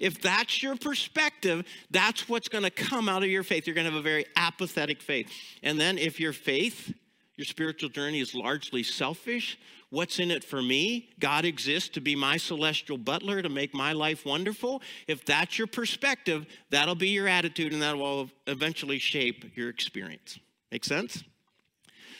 If 0.00 0.20
that's 0.20 0.62
your 0.62 0.76
perspective, 0.76 1.64
that's 1.90 2.28
what's 2.28 2.48
going 2.48 2.64
to 2.64 2.70
come 2.70 3.08
out 3.08 3.22
of 3.22 3.28
your 3.28 3.42
faith. 3.42 3.66
You're 3.66 3.74
going 3.74 3.86
to 3.86 3.92
have 3.92 4.00
a 4.00 4.02
very 4.02 4.26
apathetic 4.36 5.02
faith. 5.02 5.30
And 5.62 5.78
then 5.80 5.98
if 5.98 6.18
your 6.20 6.32
faith 6.32 6.94
your 7.36 7.44
spiritual 7.44 7.88
journey 7.88 8.20
is 8.20 8.34
largely 8.34 8.82
selfish, 8.82 9.58
What's 9.90 10.18
in 10.18 10.32
it 10.32 10.42
for 10.42 10.60
me? 10.60 11.10
God 11.20 11.44
exists 11.44 11.90
to 11.90 12.00
be 12.00 12.16
my 12.16 12.38
celestial 12.38 12.98
butler 12.98 13.40
to 13.40 13.48
make 13.48 13.72
my 13.72 13.92
life 13.92 14.26
wonderful. 14.26 14.82
If 15.06 15.24
that's 15.24 15.58
your 15.58 15.68
perspective, 15.68 16.46
that'll 16.70 16.96
be 16.96 17.10
your 17.10 17.28
attitude 17.28 17.72
and 17.72 17.82
that 17.82 17.96
will 17.96 18.30
eventually 18.48 18.98
shape 18.98 19.56
your 19.56 19.68
experience. 19.68 20.38
Make 20.72 20.84
sense? 20.84 21.22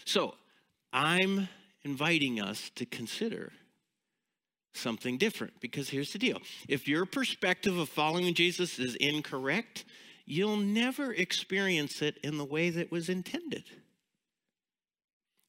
So, 0.04 0.34
I'm 0.92 1.48
inviting 1.82 2.40
us 2.40 2.70
to 2.76 2.86
consider 2.86 3.52
something 4.72 5.18
different 5.18 5.60
because 5.60 5.88
here's 5.88 6.12
the 6.12 6.18
deal. 6.18 6.38
If 6.68 6.86
your 6.86 7.04
perspective 7.04 7.76
of 7.76 7.88
following 7.88 8.32
Jesus 8.34 8.78
is 8.78 8.94
incorrect, 8.96 9.84
you'll 10.24 10.56
never 10.56 11.12
experience 11.12 12.00
it 12.00 12.18
in 12.22 12.38
the 12.38 12.44
way 12.44 12.70
that 12.70 12.92
was 12.92 13.08
intended 13.08 13.64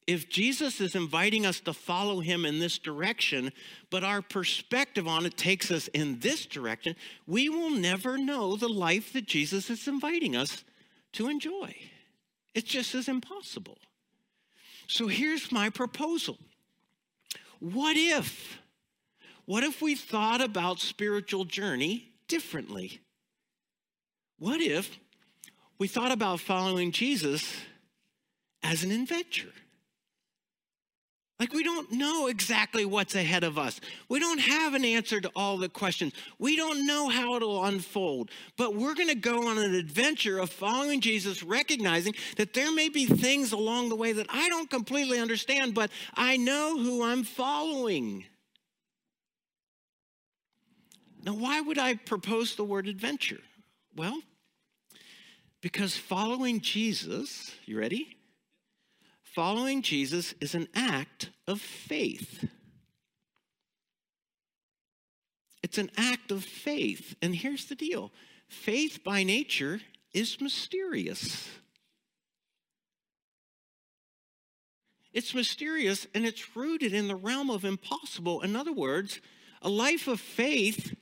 if 0.08 0.30
Jesus 0.30 0.80
is 0.80 0.94
inviting 0.94 1.44
us 1.44 1.60
to 1.60 1.74
follow 1.74 2.20
him 2.20 2.46
in 2.46 2.60
this 2.60 2.78
direction, 2.78 3.52
but 3.90 4.02
our 4.02 4.22
perspective 4.22 5.06
on 5.06 5.26
it 5.26 5.36
takes 5.36 5.70
us 5.70 5.88
in 5.88 6.18
this 6.20 6.46
direction, 6.46 6.96
we 7.26 7.50
will 7.50 7.68
never 7.68 8.16
know 8.16 8.56
the 8.56 8.70
life 8.70 9.12
that 9.12 9.26
Jesus 9.26 9.68
is 9.68 9.86
inviting 9.86 10.34
us 10.34 10.64
to 11.12 11.28
enjoy. 11.28 11.76
It's 12.54 12.70
just 12.70 12.94
as 12.94 13.06
impossible. 13.06 13.76
So 14.86 15.08
here's 15.08 15.52
my 15.52 15.68
proposal 15.68 16.38
What 17.60 17.98
if? 17.98 18.62
What 19.44 19.62
if 19.62 19.82
we 19.82 19.94
thought 19.94 20.40
about 20.40 20.80
spiritual 20.80 21.44
journey 21.44 22.12
differently? 22.28 23.02
What 24.38 24.62
if 24.62 24.98
we 25.78 25.86
thought 25.86 26.12
about 26.12 26.40
following 26.40 26.92
Jesus 26.92 27.52
as 28.62 28.84
an 28.84 28.90
adventure? 28.90 29.52
Like, 31.40 31.52
we 31.52 31.62
don't 31.62 31.92
know 31.92 32.26
exactly 32.26 32.84
what's 32.84 33.14
ahead 33.14 33.44
of 33.44 33.58
us. 33.58 33.80
We 34.08 34.18
don't 34.18 34.40
have 34.40 34.74
an 34.74 34.84
answer 34.84 35.20
to 35.20 35.30
all 35.36 35.56
the 35.56 35.68
questions. 35.68 36.12
We 36.40 36.56
don't 36.56 36.84
know 36.84 37.08
how 37.08 37.36
it'll 37.36 37.64
unfold. 37.64 38.30
But 38.56 38.74
we're 38.74 38.94
going 38.94 39.08
to 39.08 39.14
go 39.14 39.46
on 39.46 39.56
an 39.56 39.72
adventure 39.72 40.40
of 40.40 40.50
following 40.50 41.00
Jesus, 41.00 41.44
recognizing 41.44 42.14
that 42.38 42.54
there 42.54 42.72
may 42.72 42.88
be 42.88 43.06
things 43.06 43.52
along 43.52 43.88
the 43.88 43.94
way 43.94 44.12
that 44.12 44.26
I 44.28 44.48
don't 44.48 44.68
completely 44.68 45.20
understand, 45.20 45.74
but 45.74 45.92
I 46.14 46.36
know 46.36 46.76
who 46.76 47.04
I'm 47.04 47.22
following. 47.22 48.24
Now, 51.22 51.34
why 51.34 51.60
would 51.60 51.78
I 51.78 51.94
propose 51.94 52.56
the 52.56 52.64
word 52.64 52.88
adventure? 52.88 53.40
Well, 53.94 54.20
because 55.60 55.96
following 55.96 56.60
Jesus, 56.60 57.52
you 57.64 57.78
ready? 57.78 58.17
Following 59.38 59.82
Jesus 59.82 60.34
is 60.40 60.56
an 60.56 60.66
act 60.74 61.30
of 61.46 61.60
faith. 61.60 62.48
It's 65.62 65.78
an 65.78 65.92
act 65.96 66.32
of 66.32 66.42
faith. 66.42 67.14
And 67.22 67.36
here's 67.36 67.66
the 67.66 67.76
deal 67.76 68.10
faith 68.48 69.04
by 69.04 69.22
nature 69.22 69.80
is 70.12 70.40
mysterious. 70.40 71.48
It's 75.12 75.32
mysterious 75.32 76.08
and 76.16 76.26
it's 76.26 76.56
rooted 76.56 76.92
in 76.92 77.06
the 77.06 77.14
realm 77.14 77.48
of 77.48 77.64
impossible. 77.64 78.40
In 78.40 78.56
other 78.56 78.72
words, 78.72 79.20
a 79.62 79.68
life 79.68 80.08
of 80.08 80.18
faith 80.18 80.96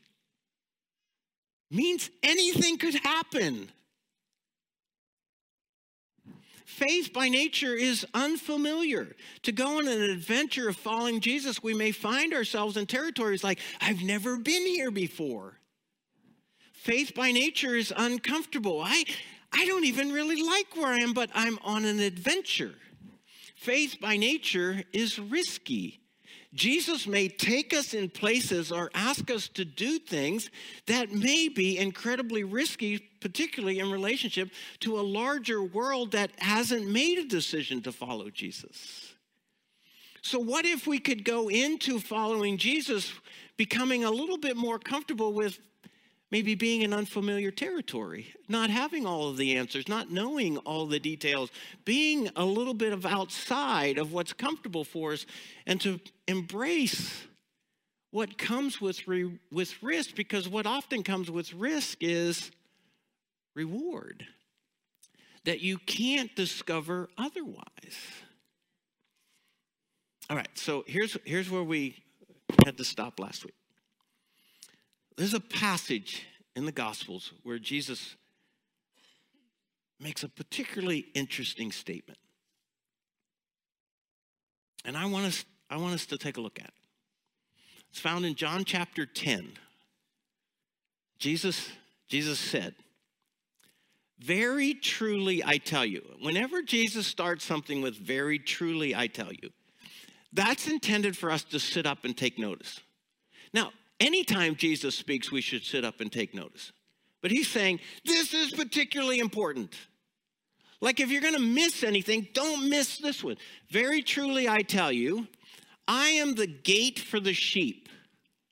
means 1.71 2.11
anything 2.23 2.77
could 2.77 2.97
happen. 2.97 3.71
Faith 6.77 7.15
by 7.15 7.31
nature 7.31 7.73
is 7.73 8.07
unfamiliar. 8.13 9.17
To 9.45 9.53
go 9.53 9.79
on 9.79 9.89
an 9.89 10.03
adventure 10.03 10.69
of 10.69 10.77
following 10.77 11.21
Jesus, 11.21 11.63
we 11.63 11.73
may 11.73 11.91
find 11.91 12.35
ourselves 12.35 12.77
in 12.77 12.85
territories 12.85 13.43
like, 13.43 13.61
I've 13.81 14.03
never 14.03 14.37
been 14.37 14.67
here 14.67 14.91
before. 14.91 15.59
Faith 16.75 17.15
by 17.15 17.33
nature 17.33 17.75
is 17.75 17.95
uncomfortable. 17.97 18.83
I, 18.85 19.05
I 19.55 19.65
don't 19.65 19.87
even 19.87 20.13
really 20.13 20.43
like 20.43 20.77
where 20.77 20.89
I 20.89 20.99
am, 20.99 21.15
but 21.15 21.31
I'm 21.35 21.59
on 21.65 21.87
an 21.87 21.99
adventure. 21.99 22.75
Faith 23.55 23.97
by 23.99 24.19
nature 24.19 24.83
is 24.93 25.19
risky. 25.19 26.03
Jesus 26.55 27.07
may 27.07 27.29
take 27.29 27.75
us 27.75 27.93
in 27.93 28.09
places 28.09 28.73
or 28.73 28.91
ask 28.95 29.31
us 29.31 29.49
to 29.49 29.65
do 29.65 29.99
things 29.99 30.51
that 30.87 31.13
may 31.13 31.49
be 31.49 31.79
incredibly 31.79 32.45
risky, 32.45 32.99
particularly 33.21 33.79
in 33.79 33.91
relationship 33.91 34.51
to 34.81 34.99
a 34.99 35.03
larger 35.03 35.63
world 35.63 36.13
that 36.13 36.31
hasn't 36.39 36.89
made 36.89 37.19
a 37.19 37.25
decision 37.25 37.83
to 37.83 37.93
follow 37.93 38.31
Jesus. 38.31 39.15
So, 40.23 40.39
what 40.39 40.65
if 40.65 40.87
we 40.87 40.99
could 40.99 41.25
go 41.25 41.49
into 41.49 42.01
following 42.01 42.59
Jesus 42.59 43.13
becoming 43.57 44.05
a 44.05 44.11
little 44.11 44.39
bit 44.39 44.57
more 44.57 44.79
comfortable 44.79 45.33
with 45.33 45.59
maybe 46.31 46.55
being 46.55 46.83
in 46.83 46.93
unfamiliar 46.93 47.51
territory, 47.51 48.35
not 48.49 48.71
having 48.71 49.07
all 49.07 49.29
of 49.29 49.37
the 49.37 49.57
answers, 49.57 49.89
not 49.89 50.11
knowing 50.11 50.59
all 50.59 50.87
the 50.87 50.99
details, 50.99 51.51
being 51.85 52.29
a 52.37 52.45
little 52.45 52.75
bit 52.75 52.93
of 52.93 53.07
outside 53.07 53.99
of 53.99 54.13
what's 54.13 54.33
comfortable 54.33 54.85
for 54.85 55.13
us, 55.13 55.27
and 55.67 55.81
to 55.81 56.01
embrace 56.27 57.27
what 58.11 58.39
comes 58.39 58.81
with, 58.81 59.07
re- 59.07 59.39
with 59.53 59.83
risk, 59.83 60.15
because 60.15 60.49
what 60.49 60.67
often 60.67 61.03
comes 61.03 61.31
with 61.31 61.53
risk 61.53 61.99
is 62.01 62.51
reward 63.55 64.27
that 65.45 65.61
you 65.61 65.79
can't 65.79 66.35
discover 66.35 67.09
otherwise. 67.17 67.63
All 70.29 70.37
right, 70.37 70.49
so 70.55 70.83
here's, 70.89 71.17
here's 71.25 71.49
where 71.49 71.63
we 71.63 72.03
had 72.65 72.77
to 72.79 72.85
stop 72.85 73.21
last 73.21 73.45
week. 73.45 73.55
There's 75.17 75.35
a 75.35 75.41
passage 75.41 76.27
in 76.55 76.67
the 76.67 76.73
Gospels 76.73 77.33
where 77.43 77.59
Jesus 77.59 78.17
makes 79.99 80.23
a 80.23 80.29
particularly 80.29 81.07
interesting 81.15 81.73
statement. 81.73 82.19
And 84.85 84.97
I 84.97 85.07
want 85.07 85.27
us, 85.27 85.45
I 85.71 85.79
want 85.79 85.95
us 85.95 86.07
to 86.07 86.19
take 86.19 86.37
a 86.37 86.41
look 86.41 86.59
at 86.59 86.67
it. 86.67 86.75
It's 87.91 87.99
found 87.99 88.27
in 88.27 88.35
John 88.35 88.65
chapter 88.65 89.07
10. 89.07 89.53
Jesus, 91.19 91.71
Jesus 92.09 92.39
said, 92.39 92.75
Very 94.19 94.75
truly 94.75 95.43
I 95.43 95.57
tell 95.57 95.85
you, 95.85 96.03
whenever 96.21 96.61
Jesus 96.63 97.07
starts 97.07 97.45
something 97.45 97.81
with 97.81 97.97
very 97.97 98.39
truly 98.39 98.95
I 98.95 99.07
tell 99.07 99.33
you, 99.33 99.51
that's 100.33 100.69
intended 100.69 101.17
for 101.17 101.31
us 101.31 101.43
to 101.45 101.59
sit 101.59 101.87
up 101.87 102.05
and 102.05 102.15
take 102.15 102.39
notice. 102.39 102.81
Now, 103.55 103.73
Anytime 103.99 104.57
Jesus 104.57 104.95
speaks, 104.97 105.33
we 105.33 105.41
should 105.41 105.65
sit 105.65 105.85
up 105.85 106.01
and 106.01 106.13
take 106.13 106.35
notice. 106.35 106.73
But 107.23 107.31
he's 107.31 107.49
saying, 107.49 107.81
this 108.05 108.35
is 108.35 108.53
particularly 108.53 109.19
important. 109.19 109.75
Like 110.81 111.01
if 111.01 111.11
you're 111.11 111.23
going 111.23 111.35
to 111.35 111.41
miss 111.41 111.83
anything, 111.83 112.29
don't 112.35 112.69
miss 112.69 112.99
this 112.99 113.25
one. 113.25 113.37
Very 113.71 114.03
truly, 114.03 114.49
I 114.49 114.63
tell 114.63 114.93
you, 114.93 115.27
I 115.89 116.11
am 116.11 116.35
the 116.35 116.47
gate 116.47 116.99
for 116.99 117.19
the 117.19 117.33
sheep. 117.33 117.89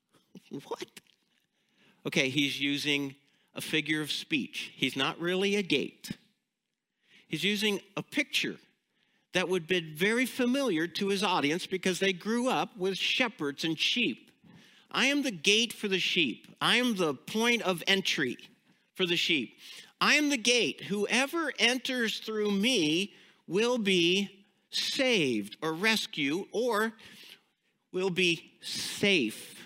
what? 0.50 0.86
Okay, 2.06 2.28
he's 2.28 2.60
using 2.60 3.14
a 3.54 3.60
figure 3.60 4.00
of 4.00 4.10
speech. 4.10 4.72
He's 4.74 4.96
not 4.96 5.18
really 5.20 5.56
a 5.56 5.62
gate. 5.62 6.10
He's 7.28 7.44
using 7.44 7.80
a 7.96 8.02
picture 8.02 8.56
that 9.32 9.48
would 9.48 9.66
be 9.66 9.80
very 9.94 10.26
familiar 10.26 10.86
to 10.86 11.08
his 11.08 11.22
audience 11.22 11.66
because 11.66 11.98
they 11.98 12.12
grew 12.12 12.48
up 12.48 12.76
with 12.76 12.96
shepherds 12.96 13.64
and 13.64 13.78
sheep. 13.78 14.23
I 14.94 15.06
am 15.06 15.22
the 15.22 15.32
gate 15.32 15.72
for 15.72 15.88
the 15.88 15.98
sheep. 15.98 16.46
I 16.60 16.76
am 16.76 16.94
the 16.94 17.14
point 17.14 17.62
of 17.62 17.82
entry 17.86 18.38
for 18.94 19.04
the 19.04 19.16
sheep. 19.16 19.58
I 20.00 20.14
am 20.14 20.30
the 20.30 20.38
gate. 20.38 20.82
Whoever 20.82 21.52
enters 21.58 22.20
through 22.20 22.52
me 22.52 23.12
will 23.46 23.76
be 23.76 24.46
saved 24.70 25.56
or 25.60 25.72
rescued 25.72 26.46
or 26.52 26.92
will 27.92 28.10
be 28.10 28.52
safe. 28.60 29.60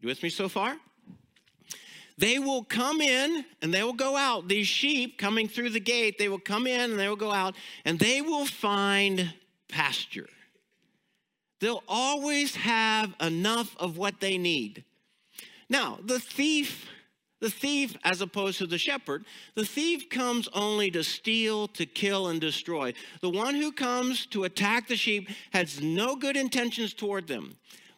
You 0.00 0.08
with 0.08 0.22
me 0.22 0.28
so 0.28 0.48
far? 0.48 0.76
They 2.18 2.38
will 2.38 2.64
come 2.64 3.00
in 3.00 3.44
and 3.62 3.72
they 3.72 3.82
will 3.82 3.92
go 3.92 4.16
out. 4.16 4.48
These 4.48 4.66
sheep 4.66 5.18
coming 5.18 5.48
through 5.48 5.70
the 5.70 5.80
gate, 5.80 6.18
they 6.18 6.28
will 6.28 6.38
come 6.38 6.66
in 6.66 6.90
and 6.90 6.98
they 6.98 7.08
will 7.08 7.16
go 7.16 7.32
out 7.32 7.54
and 7.84 7.98
they 7.98 8.20
will 8.20 8.46
find 8.46 9.32
pasture. 9.68 10.28
They'll 11.62 11.84
always 11.86 12.56
have 12.56 13.14
enough 13.20 13.76
of 13.78 13.96
what 13.96 14.18
they 14.18 14.36
need. 14.36 14.82
Now, 15.68 16.00
the 16.02 16.18
thief, 16.18 16.88
the 17.40 17.50
thief, 17.50 17.96
as 18.02 18.20
opposed 18.20 18.58
to 18.58 18.66
the 18.66 18.78
shepherd, 18.78 19.24
the 19.54 19.64
thief 19.64 20.10
comes 20.10 20.48
only 20.54 20.90
to 20.90 21.04
steal, 21.04 21.68
to 21.68 21.86
kill, 21.86 22.26
and 22.26 22.40
destroy. 22.40 22.94
The 23.20 23.30
one 23.30 23.54
who 23.54 23.70
comes 23.70 24.26
to 24.26 24.42
attack 24.42 24.88
the 24.88 24.96
sheep 24.96 25.28
has 25.52 25.80
no 25.80 26.16
good 26.16 26.36
intentions 26.36 26.94
toward 26.94 27.28
them. 27.28 27.54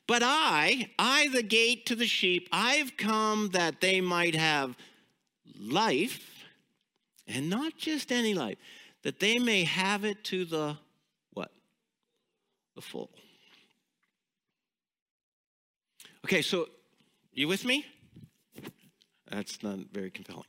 But 0.06 0.21
I, 0.23 0.90
I, 0.99 1.28
the 1.28 1.42
gate 1.42 1.87
to 1.87 1.94
the 1.94 2.06
sheep, 2.06 2.50
I've 2.52 2.99
come 2.99 3.49
that 3.54 3.80
they 3.80 4.02
might 4.02 4.35
have 4.35 4.76
life, 5.59 6.44
and 7.26 7.49
not 7.49 7.78
just 7.78 8.12
any 8.12 8.35
life, 8.35 8.59
that 9.04 9.21
they 9.21 9.38
may 9.38 9.64
have 9.64 10.04
it 10.04 10.23
to 10.25 10.44
the 10.44 10.76
what? 11.33 11.50
The 12.75 12.83
full. 12.83 13.09
Okay, 16.25 16.40
so 16.40 16.71
you 17.35 17.49
with 17.49 17.66
me? 17.66 17.85
That's 19.31 19.62
not 19.62 19.78
very 19.93 20.11
compelling. 20.11 20.47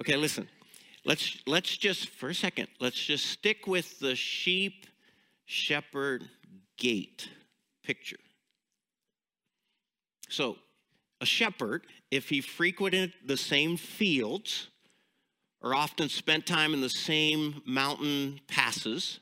Okay, 0.00 0.16
listen. 0.16 0.48
Let's 1.04 1.36
let's 1.46 1.76
just 1.76 2.08
for 2.08 2.30
a 2.30 2.34
second, 2.34 2.68
let's 2.80 2.98
just 2.98 3.26
stick 3.26 3.66
with 3.66 3.98
the 3.98 4.16
sheep 4.16 4.86
shepherd 5.44 6.24
gate 6.78 7.28
picture. 7.82 8.16
So, 10.30 10.56
a 11.20 11.26
shepherd, 11.26 11.82
if 12.10 12.30
he 12.30 12.40
frequented 12.40 13.12
the 13.26 13.36
same 13.36 13.76
fields 13.76 14.68
or 15.60 15.74
often 15.74 16.08
spent 16.08 16.46
time 16.46 16.72
in 16.72 16.80
the 16.80 16.88
same 16.88 17.60
mountain 17.66 18.40
passes 18.48 19.20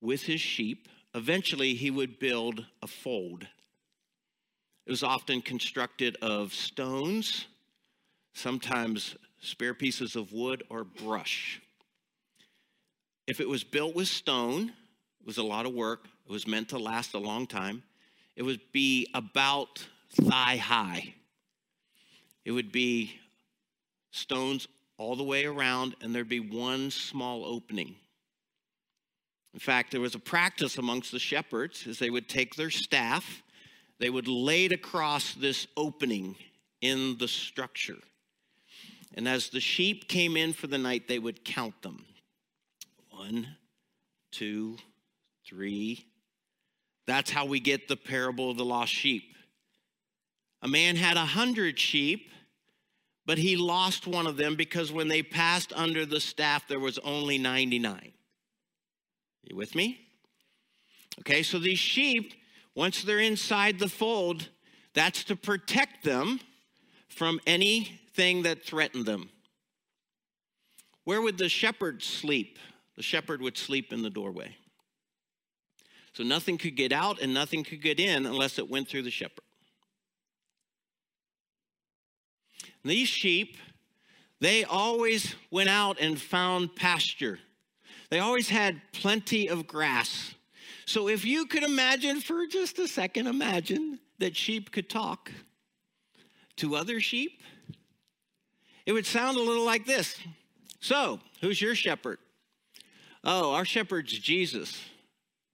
with 0.00 0.22
his 0.22 0.40
sheep, 0.40 0.88
eventually 1.14 1.74
he 1.74 1.90
would 1.90 2.18
build 2.18 2.64
a 2.82 2.86
fold. 2.86 3.46
It 4.86 4.90
was 4.90 5.02
often 5.02 5.42
constructed 5.42 6.16
of 6.20 6.52
stones, 6.52 7.46
sometimes 8.34 9.16
spare 9.40 9.74
pieces 9.74 10.16
of 10.16 10.32
wood 10.32 10.64
or 10.70 10.84
brush. 10.84 11.60
If 13.26 13.40
it 13.40 13.48
was 13.48 13.62
built 13.62 13.94
with 13.94 14.08
stone, 14.08 14.72
it 15.20 15.26
was 15.26 15.38
a 15.38 15.42
lot 15.42 15.66
of 15.66 15.72
work. 15.72 16.06
It 16.26 16.32
was 16.32 16.46
meant 16.46 16.70
to 16.70 16.78
last 16.78 17.14
a 17.14 17.18
long 17.18 17.46
time. 17.46 17.84
It 18.34 18.42
would 18.42 18.60
be 18.72 19.06
about 19.14 19.86
thigh 20.10 20.56
high. 20.56 21.14
It 22.44 22.50
would 22.50 22.72
be 22.72 23.20
stones 24.10 24.66
all 24.98 25.14
the 25.14 25.22
way 25.22 25.44
around, 25.44 25.94
and 26.00 26.14
there'd 26.14 26.28
be 26.28 26.40
one 26.40 26.90
small 26.90 27.44
opening. 27.44 27.94
In 29.54 29.60
fact, 29.60 29.92
there 29.92 30.00
was 30.00 30.14
a 30.14 30.20
practice 30.20 30.78
amongst 30.78 31.12
the 31.12 31.18
shepherds 31.18 31.86
as 31.86 31.98
they 31.98 32.10
would 32.10 32.28
take 32.28 32.54
their 32.56 32.70
staff, 32.70 33.42
they 34.02 34.10
would 34.10 34.26
lay 34.26 34.64
it 34.64 34.72
across 34.72 35.32
this 35.34 35.68
opening 35.76 36.34
in 36.80 37.16
the 37.18 37.28
structure. 37.28 37.98
And 39.14 39.28
as 39.28 39.50
the 39.50 39.60
sheep 39.60 40.08
came 40.08 40.36
in 40.36 40.54
for 40.54 40.66
the 40.66 40.76
night, 40.76 41.06
they 41.06 41.20
would 41.20 41.44
count 41.44 41.80
them. 41.82 42.04
One, 43.10 43.46
two, 44.32 44.76
three. 45.46 46.04
That's 47.06 47.30
how 47.30 47.44
we 47.44 47.60
get 47.60 47.86
the 47.86 47.96
parable 47.96 48.50
of 48.50 48.56
the 48.56 48.64
lost 48.64 48.92
sheep. 48.92 49.36
A 50.62 50.68
man 50.68 50.96
had 50.96 51.16
a 51.16 51.24
hundred 51.24 51.78
sheep, 51.78 52.28
but 53.24 53.38
he 53.38 53.56
lost 53.56 54.08
one 54.08 54.26
of 54.26 54.36
them 54.36 54.56
because 54.56 54.90
when 54.90 55.06
they 55.06 55.22
passed 55.22 55.72
under 55.76 56.04
the 56.04 56.18
staff, 56.18 56.66
there 56.66 56.80
was 56.80 56.98
only 56.98 57.38
99. 57.38 58.10
You 59.44 59.54
with 59.54 59.76
me? 59.76 60.00
Okay, 61.20 61.44
so 61.44 61.60
these 61.60 61.78
sheep, 61.78 62.32
once 62.74 63.02
they're 63.02 63.20
inside 63.20 63.78
the 63.78 63.88
fold, 63.88 64.48
that's 64.94 65.24
to 65.24 65.36
protect 65.36 66.04
them 66.04 66.40
from 67.08 67.40
anything 67.46 68.42
that 68.42 68.64
threatened 68.64 69.06
them. 69.06 69.30
Where 71.04 71.20
would 71.20 71.38
the 71.38 71.48
shepherd 71.48 72.02
sleep? 72.02 72.58
The 72.96 73.02
shepherd 73.02 73.42
would 73.42 73.58
sleep 73.58 73.92
in 73.92 74.02
the 74.02 74.10
doorway. 74.10 74.56
So 76.12 76.22
nothing 76.22 76.58
could 76.58 76.76
get 76.76 76.92
out 76.92 77.20
and 77.20 77.32
nothing 77.32 77.64
could 77.64 77.82
get 77.82 77.98
in 77.98 78.26
unless 78.26 78.58
it 78.58 78.70
went 78.70 78.88
through 78.88 79.02
the 79.02 79.10
shepherd. 79.10 79.44
And 82.82 82.90
these 82.90 83.08
sheep, 83.08 83.56
they 84.40 84.64
always 84.64 85.34
went 85.50 85.68
out 85.68 86.00
and 86.00 86.20
found 86.20 86.76
pasture. 86.76 87.38
They 88.10 88.18
always 88.18 88.48
had 88.48 88.80
plenty 88.92 89.48
of 89.48 89.66
grass. 89.66 90.34
So 90.92 91.08
if 91.08 91.24
you 91.24 91.46
could 91.46 91.62
imagine 91.62 92.20
for 92.20 92.46
just 92.46 92.78
a 92.78 92.86
second, 92.86 93.26
imagine 93.26 93.98
that 94.18 94.36
sheep 94.36 94.72
could 94.72 94.90
talk 94.90 95.32
to 96.56 96.76
other 96.76 97.00
sheep, 97.00 97.40
it 98.84 98.92
would 98.92 99.06
sound 99.06 99.38
a 99.38 99.40
little 99.40 99.64
like 99.64 99.86
this. 99.86 100.18
So, 100.80 101.18
who's 101.40 101.62
your 101.62 101.74
shepherd? 101.74 102.18
Oh, 103.24 103.54
our 103.54 103.64
shepherd's 103.64 104.12
Jesus. 104.12 104.78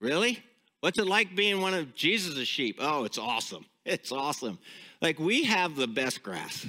Really? 0.00 0.42
What's 0.80 0.98
it 0.98 1.06
like 1.06 1.36
being 1.36 1.60
one 1.60 1.72
of 1.72 1.94
Jesus' 1.94 2.48
sheep? 2.48 2.78
Oh, 2.80 3.04
it's 3.04 3.18
awesome. 3.18 3.64
It's 3.84 4.10
awesome. 4.10 4.58
Like 5.00 5.20
we 5.20 5.44
have 5.44 5.76
the 5.76 5.86
best 5.86 6.24
grass. 6.24 6.66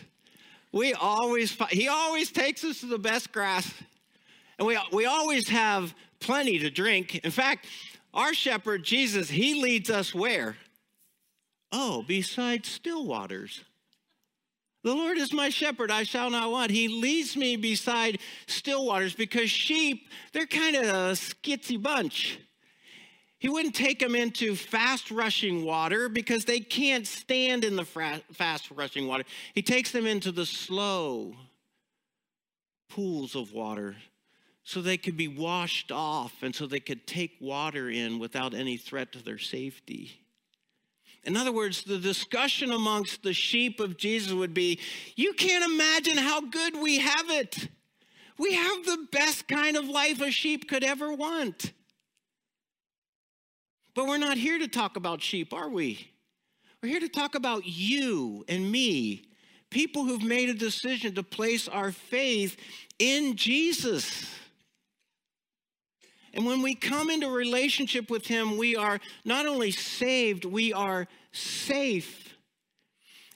We 0.72 0.94
always, 0.94 1.58
he 1.72 1.88
always 1.88 2.32
takes 2.32 2.64
us 2.64 2.82
to 2.82 2.86
the 2.86 3.00
best 3.00 3.32
grass. 3.32 3.74
And 4.60 4.68
we, 4.68 4.78
we 4.94 5.06
always 5.06 5.50
have 5.50 5.96
plenty 6.20 6.60
to 6.60 6.70
drink. 6.70 7.16
In 7.26 7.32
fact, 7.32 7.66
our 8.14 8.34
shepherd, 8.34 8.84
Jesus, 8.84 9.30
he 9.30 9.62
leads 9.62 9.90
us 9.90 10.14
where? 10.14 10.58
Oh, 11.72 12.04
beside 12.08 12.66
still 12.66 13.06
waters. 13.06 13.64
The 14.84 14.94
Lord 14.94 15.18
is 15.18 15.34
my 15.34 15.50
shepherd, 15.50 15.92
I 15.92 16.04
shall 16.04 16.30
not 16.30 16.52
want. 16.52 16.72
He 16.72 16.88
leads 16.88 17.36
me 17.36 17.58
beside 17.58 18.20
still 18.48 18.86
waters 18.86 19.14
because 19.14 19.50
sheep, 19.50 20.08
they're 20.32 20.48
kind 20.48 20.76
of 20.76 20.84
a 20.84 21.12
skitsy 21.14 21.82
bunch. 21.82 22.40
He 23.40 23.50
wouldn't 23.50 23.76
take 23.76 24.00
them 24.00 24.16
into 24.16 24.56
fast 24.56 25.12
rushing 25.12 25.64
water 25.64 26.10
because 26.10 26.46
they 26.46 26.60
can't 26.60 27.08
stand 27.08 27.64
in 27.64 27.76
the 27.76 27.86
fast 27.86 28.72
rushing 28.72 29.08
water. 29.08 29.24
He 29.54 29.62
takes 29.62 29.92
them 29.92 30.06
into 30.06 30.32
the 30.32 30.46
slow 30.46 31.36
pools 32.90 33.36
of 33.36 33.54
water 33.54 33.96
so 34.70 34.84
they 34.84 34.98
could 34.98 35.18
be 35.18 35.28
washed 35.28 35.92
off 35.92 36.32
and 36.44 36.54
so 36.54 36.68
they 36.68 36.80
could 36.80 37.08
take 37.08 37.36
water 37.42 37.90
in 37.90 38.20
without 38.20 38.54
any 38.54 38.78
threat 38.78 39.12
to 39.12 39.18
their 39.18 39.40
safety. 39.40 40.22
In 41.24 41.36
other 41.36 41.52
words, 41.52 41.84
the 41.84 41.98
discussion 41.98 42.72
amongst 42.72 43.24
the 43.24 43.34
sheep 43.34 43.80
of 43.80 43.98
Jesus 43.98 44.32
would 44.32 44.54
be 44.54 44.80
you 45.16 45.34
can't 45.34 45.66
imagine 45.66 46.20
how 46.20 46.42
good 46.42 46.76
we 46.76 47.00
have 47.00 47.32
it. 47.32 47.68
We 48.38 48.54
have 48.54 48.86
the 48.86 49.08
best 49.12 49.48
kind 49.48 49.76
of 49.76 49.90
life 49.90 50.22
a 50.22 50.30
sheep 50.30 50.70
could 50.70 50.84
ever 50.84 51.14
want. 51.14 51.74
But 53.96 54.06
we're 54.06 54.20
not 54.20 54.38
here 54.38 54.60
to 54.60 54.68
talk 54.68 54.98
about 54.98 55.24
sheep, 55.24 55.52
are 55.52 55.70
we? 55.70 56.12
We're 56.84 56.90
here 56.90 57.00
to 57.00 57.10
talk 57.10 57.34
about 57.34 57.64
you 57.66 58.46
and 58.48 58.72
me, 58.72 59.24
people 59.72 60.06
who've 60.06 60.22
made 60.22 60.50
a 60.50 60.54
decision 60.54 61.16
to 61.16 61.24
place 61.24 61.68
our 61.68 61.92
faith 61.92 62.56
in 63.00 63.36
Jesus. 63.36 64.28
And 66.34 66.46
when 66.46 66.62
we 66.62 66.76
come 66.76 67.10
into 67.10 67.30
relationship 67.30 68.10
with 68.10 68.28
Him, 68.28 68.58
we 68.58 68.76
are 68.76 69.00
not 69.26 69.46
only 69.46 69.72
saved, 69.72 70.46
we 70.46 70.74
are 70.74 71.08
safe. 71.32 72.30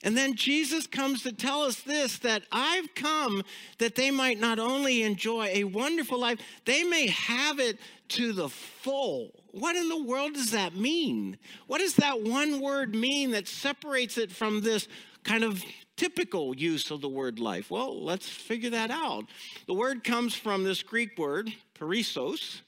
And 0.04 0.18
then 0.18 0.36
Jesus 0.36 0.86
comes 0.86 1.24
to 1.24 1.32
tell 1.32 1.62
us 1.62 1.80
this 1.80 2.20
that 2.20 2.44
I've 2.52 2.94
come 2.94 3.42
that 3.78 3.96
they 3.96 4.12
might 4.12 4.40
not 4.40 4.60
only 4.60 5.02
enjoy 5.02 5.46
a 5.46 5.64
wonderful 5.64 6.20
life, 6.20 6.40
they 6.66 6.84
may 6.84 7.08
have 7.08 7.60
it 7.60 7.80
to 8.10 8.34
the 8.34 8.50
full. 8.50 9.32
What 9.52 9.78
in 9.78 9.88
the 9.88 10.04
world 10.04 10.34
does 10.34 10.52
that 10.52 10.76
mean? 10.76 11.38
What 11.68 11.80
does 11.80 11.96
that 11.96 12.22
one 12.22 12.60
word 12.60 12.94
mean 12.94 13.32
that 13.32 13.48
separates 13.48 14.18
it 14.18 14.30
from 14.30 14.62
this 14.62 14.90
kind 15.24 15.44
of 15.44 15.64
typical 15.96 16.54
use 16.54 16.92
of 16.92 17.00
the 17.00 17.08
word 17.08 17.40
life? 17.40 17.72
Well, 17.72 18.04
let's 18.04 18.28
figure 18.28 18.72
that 18.72 18.92
out. 18.92 19.26
The 19.68 19.74
word 19.74 20.04
comes 20.04 20.36
from 20.36 20.66
this 20.66 20.84
Greek 20.84 21.18
word, 21.18 21.54
perissos, 21.80 22.62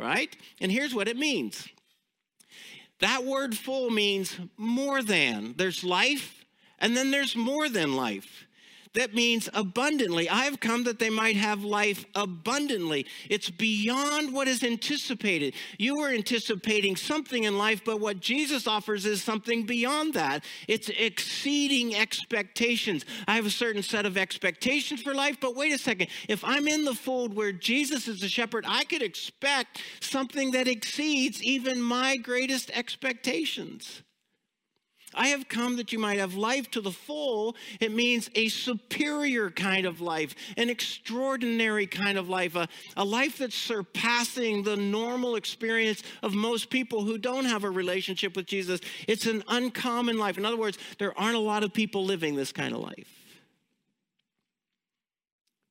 right? 0.00 0.34
And 0.60 0.72
here's 0.72 0.94
what 0.94 1.08
it 1.08 1.16
means. 1.16 1.68
That 3.00 3.24
word 3.24 3.56
full 3.56 3.90
means 3.90 4.38
more 4.56 5.02
than. 5.02 5.54
There's 5.56 5.84
life 5.84 6.44
and 6.78 6.96
then 6.96 7.10
there's 7.10 7.36
more 7.36 7.68
than 7.68 7.94
life. 7.94 8.46
That 8.94 9.14
means 9.14 9.48
abundantly. 9.54 10.28
I 10.28 10.44
have 10.44 10.58
come 10.58 10.82
that 10.84 10.98
they 10.98 11.10
might 11.10 11.36
have 11.36 11.62
life 11.62 12.04
abundantly. 12.16 13.06
It's 13.28 13.48
beyond 13.48 14.34
what 14.34 14.48
is 14.48 14.64
anticipated. 14.64 15.54
You 15.78 15.98
were 15.98 16.08
anticipating 16.08 16.96
something 16.96 17.44
in 17.44 17.56
life, 17.56 17.82
but 17.84 18.00
what 18.00 18.18
Jesus 18.18 18.66
offers 18.66 19.06
is 19.06 19.22
something 19.22 19.64
beyond 19.64 20.14
that. 20.14 20.44
It's 20.66 20.88
exceeding 20.88 21.94
expectations. 21.94 23.04
I 23.28 23.36
have 23.36 23.46
a 23.46 23.50
certain 23.50 23.84
set 23.84 24.06
of 24.06 24.16
expectations 24.16 25.02
for 25.02 25.14
life, 25.14 25.36
but 25.40 25.54
wait 25.54 25.72
a 25.72 25.78
second. 25.78 26.08
If 26.28 26.42
I'm 26.42 26.66
in 26.66 26.84
the 26.84 26.94
fold 26.94 27.34
where 27.34 27.52
Jesus 27.52 28.08
is 28.08 28.20
the 28.20 28.28
shepherd, 28.28 28.64
I 28.66 28.82
could 28.82 29.02
expect 29.02 29.82
something 30.00 30.50
that 30.50 30.66
exceeds 30.66 31.40
even 31.44 31.80
my 31.80 32.16
greatest 32.16 32.70
expectations. 32.72 34.02
I 35.14 35.28
have 35.28 35.48
come 35.48 35.76
that 35.76 35.92
you 35.92 35.98
might 35.98 36.18
have 36.18 36.34
life 36.34 36.70
to 36.72 36.80
the 36.80 36.90
full. 36.90 37.56
It 37.80 37.92
means 37.92 38.30
a 38.34 38.48
superior 38.48 39.50
kind 39.50 39.86
of 39.86 40.00
life, 40.00 40.34
an 40.56 40.70
extraordinary 40.70 41.86
kind 41.86 42.18
of 42.18 42.28
life, 42.28 42.54
a, 42.54 42.68
a 42.96 43.04
life 43.04 43.38
that's 43.38 43.56
surpassing 43.56 44.62
the 44.62 44.76
normal 44.76 45.36
experience 45.36 46.02
of 46.22 46.34
most 46.34 46.70
people 46.70 47.04
who 47.04 47.18
don't 47.18 47.44
have 47.44 47.64
a 47.64 47.70
relationship 47.70 48.36
with 48.36 48.46
Jesus. 48.46 48.80
It's 49.08 49.26
an 49.26 49.42
uncommon 49.48 50.18
life. 50.18 50.38
In 50.38 50.44
other 50.44 50.56
words, 50.56 50.78
there 50.98 51.18
aren't 51.18 51.36
a 51.36 51.40
lot 51.40 51.64
of 51.64 51.72
people 51.72 52.04
living 52.04 52.36
this 52.36 52.52
kind 52.52 52.74
of 52.74 52.80
life. 52.80 53.19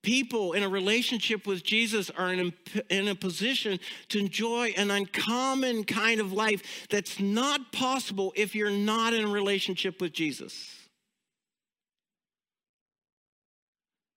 People 0.02 0.54
in 0.54 0.64
a 0.64 0.70
relationship 0.70 1.46
with 1.46 1.62
Jesus 1.64 2.10
are 2.12 2.32
in 2.32 2.54
a, 2.74 2.82
in 2.94 3.08
a 3.10 3.16
position 3.16 3.80
to 4.08 4.20
enjoy 4.20 4.74
an 4.78 4.92
uncommon 4.92 5.84
kind 5.84 6.22
of 6.22 6.32
life 6.32 6.88
that's 6.90 7.20
not 7.20 7.74
possible 7.74 8.32
if 8.36 8.56
you're 8.56 8.70
not 8.70 9.14
in 9.14 9.26
a 9.26 9.28
relationship 9.28 10.00
with 10.00 10.14
Jesus. 10.14 10.74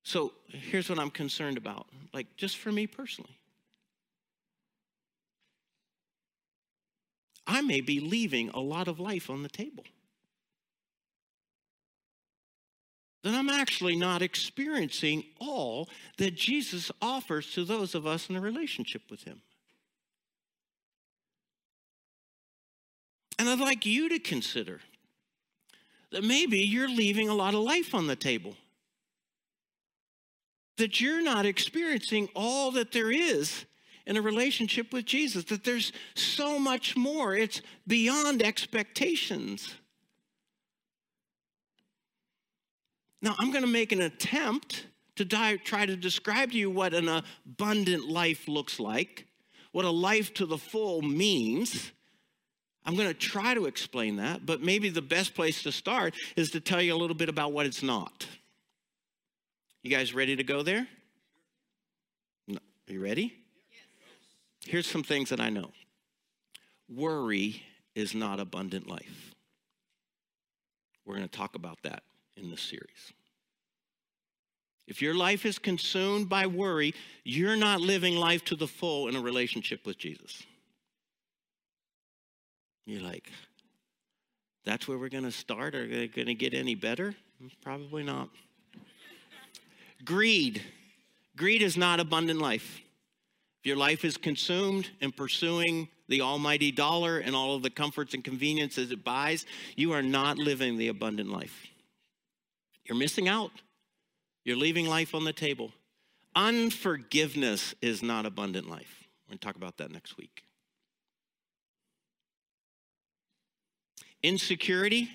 So 0.04 0.32
here's 0.46 0.88
what 0.88 0.98
I'm 0.98 1.10
concerned 1.10 1.56
about, 1.56 1.86
like 2.12 2.36
just 2.36 2.58
for 2.58 2.70
me 2.70 2.86
personally. 2.86 3.38
I 7.46 7.60
may 7.60 7.80
be 7.80 7.98
leaving 7.98 8.50
a 8.50 8.60
lot 8.60 8.86
of 8.86 9.00
life 9.00 9.28
on 9.28 9.42
the 9.42 9.48
table. 9.48 9.84
That 13.22 13.34
I'm 13.34 13.48
actually 13.48 13.96
not 13.96 14.20
experiencing 14.20 15.24
all 15.40 15.88
that 16.18 16.34
Jesus 16.34 16.90
offers 17.00 17.52
to 17.52 17.64
those 17.64 17.94
of 17.94 18.06
us 18.06 18.28
in 18.28 18.36
a 18.36 18.40
relationship 18.40 19.02
with 19.10 19.22
Him. 19.22 19.42
And 23.38 23.48
I'd 23.48 23.58
like 23.58 23.86
you 23.86 24.08
to 24.08 24.18
consider 24.18 24.80
that 26.10 26.22
maybe 26.22 26.58
you're 26.58 26.88
leaving 26.88 27.28
a 27.28 27.34
lot 27.34 27.54
of 27.54 27.60
life 27.60 27.94
on 27.94 28.06
the 28.06 28.16
table. 28.16 28.54
That 30.76 31.00
you're 31.00 31.22
not 31.22 31.46
experiencing 31.46 32.28
all 32.34 32.70
that 32.72 32.92
there 32.92 33.10
is 33.10 33.64
in 34.06 34.16
a 34.16 34.22
relationship 34.22 34.92
with 34.92 35.06
Jesus, 35.06 35.44
that 35.44 35.64
there's 35.64 35.92
so 36.14 36.58
much 36.58 36.96
more. 36.96 37.34
It's 37.34 37.62
beyond 37.86 38.42
expectations. 38.42 39.74
Now, 43.22 43.36
I'm 43.38 43.52
going 43.52 43.62
to 43.62 43.70
make 43.70 43.92
an 43.92 44.00
attempt 44.00 44.86
to 45.14 45.24
die, 45.24 45.56
try 45.56 45.86
to 45.86 45.96
describe 45.96 46.50
to 46.50 46.58
you 46.58 46.68
what 46.68 46.92
an 46.92 47.08
abundant 47.46 48.08
life 48.08 48.48
looks 48.48 48.80
like, 48.80 49.26
what 49.70 49.84
a 49.84 49.90
life 49.90 50.34
to 50.34 50.46
the 50.46 50.58
full 50.58 51.00
means. 51.02 51.92
I'm 52.84 52.96
going 52.96 53.06
to 53.06 53.14
try 53.14 53.54
to 53.54 53.66
explain 53.66 54.16
that, 54.16 54.44
but 54.44 54.60
maybe 54.60 54.88
the 54.88 55.00
best 55.00 55.34
place 55.34 55.62
to 55.62 55.70
start 55.70 56.14
is 56.34 56.50
to 56.50 56.60
tell 56.60 56.82
you 56.82 56.92
a 56.92 56.98
little 56.98 57.14
bit 57.14 57.28
about 57.28 57.52
what 57.52 57.64
it's 57.64 57.82
not. 57.82 58.26
You 59.84 59.90
guys 59.90 60.12
ready 60.14 60.34
to 60.34 60.42
go 60.42 60.62
there? 60.62 60.88
No. 62.48 62.58
Are 62.88 62.92
you 62.92 63.00
ready? 63.00 63.34
Yes. 63.70 63.80
Here's 64.66 64.86
some 64.86 65.04
things 65.04 65.30
that 65.30 65.40
I 65.40 65.48
know 65.48 65.70
worry 66.88 67.62
is 67.94 68.14
not 68.14 68.40
abundant 68.40 68.88
life. 68.88 69.34
We're 71.06 71.16
going 71.16 71.28
to 71.28 71.36
talk 71.36 71.54
about 71.54 71.78
that 71.84 72.02
in 72.36 72.50
this 72.50 72.60
series. 72.60 73.12
If 74.86 75.00
your 75.00 75.14
life 75.14 75.46
is 75.46 75.58
consumed 75.58 76.28
by 76.28 76.46
worry, 76.46 76.94
you're 77.24 77.56
not 77.56 77.80
living 77.80 78.16
life 78.16 78.44
to 78.46 78.56
the 78.56 78.66
full 78.66 79.08
in 79.08 79.16
a 79.16 79.20
relationship 79.20 79.86
with 79.86 79.96
Jesus. 79.96 80.42
You're 82.84 83.02
like, 83.02 83.30
that's 84.64 84.88
where 84.88 84.98
we're 84.98 85.08
going 85.08 85.24
to 85.24 85.30
start? 85.30 85.74
Are 85.74 85.86
they 85.86 86.08
going 86.08 86.26
to 86.26 86.34
get 86.34 86.52
any 86.52 86.74
better? 86.74 87.14
Probably 87.62 88.02
not. 88.02 88.28
Greed. 90.04 90.62
Greed 91.36 91.62
is 91.62 91.76
not 91.76 92.00
abundant 92.00 92.40
life. 92.40 92.80
If 93.60 93.66
your 93.66 93.76
life 93.76 94.04
is 94.04 94.16
consumed 94.16 94.90
in 95.00 95.12
pursuing 95.12 95.88
the 96.08 96.20
almighty 96.20 96.72
dollar 96.72 97.18
and 97.18 97.36
all 97.36 97.54
of 97.54 97.62
the 97.62 97.70
comforts 97.70 98.12
and 98.12 98.24
conveniences 98.24 98.90
it 98.90 99.04
buys, 99.04 99.46
you 99.76 99.92
are 99.92 100.02
not 100.02 100.36
living 100.36 100.76
the 100.76 100.88
abundant 100.88 101.30
life. 101.30 101.68
You're 102.84 102.98
missing 102.98 103.28
out. 103.28 103.52
You're 104.44 104.56
leaving 104.56 104.86
life 104.86 105.14
on 105.14 105.24
the 105.24 105.32
table. 105.32 105.72
Unforgiveness 106.34 107.74
is 107.80 108.02
not 108.02 108.26
abundant 108.26 108.68
life. 108.68 109.04
We're 109.26 109.32
going 109.32 109.38
to 109.38 109.46
talk 109.46 109.56
about 109.56 109.78
that 109.78 109.90
next 109.90 110.16
week. 110.16 110.42
Insecurity, 114.22 115.10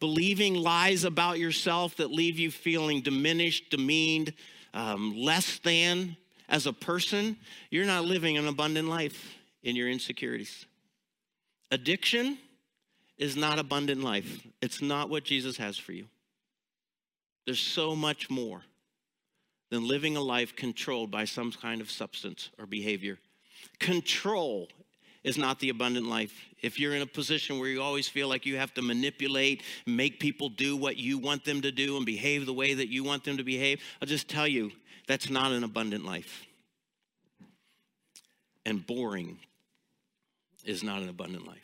believing 0.00 0.54
lies 0.54 1.04
about 1.04 1.38
yourself 1.38 1.96
that 1.96 2.10
leave 2.10 2.38
you 2.38 2.50
feeling 2.50 3.00
diminished, 3.00 3.70
demeaned, 3.70 4.34
um, 4.74 5.16
less 5.16 5.58
than 5.58 6.16
as 6.48 6.66
a 6.66 6.72
person, 6.72 7.36
you're 7.70 7.86
not 7.86 8.04
living 8.04 8.38
an 8.38 8.46
abundant 8.46 8.88
life 8.88 9.34
in 9.62 9.76
your 9.76 9.88
insecurities. 9.88 10.66
Addiction 11.70 12.38
is 13.18 13.36
not 13.36 13.58
abundant 13.58 14.02
life, 14.02 14.46
it's 14.62 14.80
not 14.80 15.10
what 15.10 15.24
Jesus 15.24 15.56
has 15.56 15.76
for 15.76 15.92
you. 15.92 16.06
There's 17.48 17.58
so 17.58 17.96
much 17.96 18.28
more 18.28 18.60
than 19.70 19.88
living 19.88 20.18
a 20.18 20.20
life 20.20 20.54
controlled 20.54 21.10
by 21.10 21.24
some 21.24 21.50
kind 21.50 21.80
of 21.80 21.90
substance 21.90 22.50
or 22.58 22.66
behavior. 22.66 23.18
Control 23.78 24.68
is 25.24 25.38
not 25.38 25.58
the 25.58 25.70
abundant 25.70 26.06
life. 26.10 26.44
If 26.60 26.78
you're 26.78 26.94
in 26.94 27.00
a 27.00 27.06
position 27.06 27.58
where 27.58 27.70
you 27.70 27.80
always 27.80 28.06
feel 28.06 28.28
like 28.28 28.44
you 28.44 28.58
have 28.58 28.74
to 28.74 28.82
manipulate, 28.82 29.62
make 29.86 30.20
people 30.20 30.50
do 30.50 30.76
what 30.76 30.98
you 30.98 31.16
want 31.16 31.46
them 31.46 31.62
to 31.62 31.72
do 31.72 31.96
and 31.96 32.04
behave 32.04 32.44
the 32.44 32.52
way 32.52 32.74
that 32.74 32.88
you 32.88 33.02
want 33.02 33.24
them 33.24 33.38
to 33.38 33.44
behave, 33.44 33.80
I'll 34.02 34.08
just 34.08 34.28
tell 34.28 34.46
you 34.46 34.70
that's 35.06 35.30
not 35.30 35.50
an 35.50 35.64
abundant 35.64 36.04
life. 36.04 36.44
And 38.66 38.86
boring 38.86 39.38
is 40.66 40.82
not 40.82 41.00
an 41.00 41.08
abundant 41.08 41.46
life. 41.46 41.56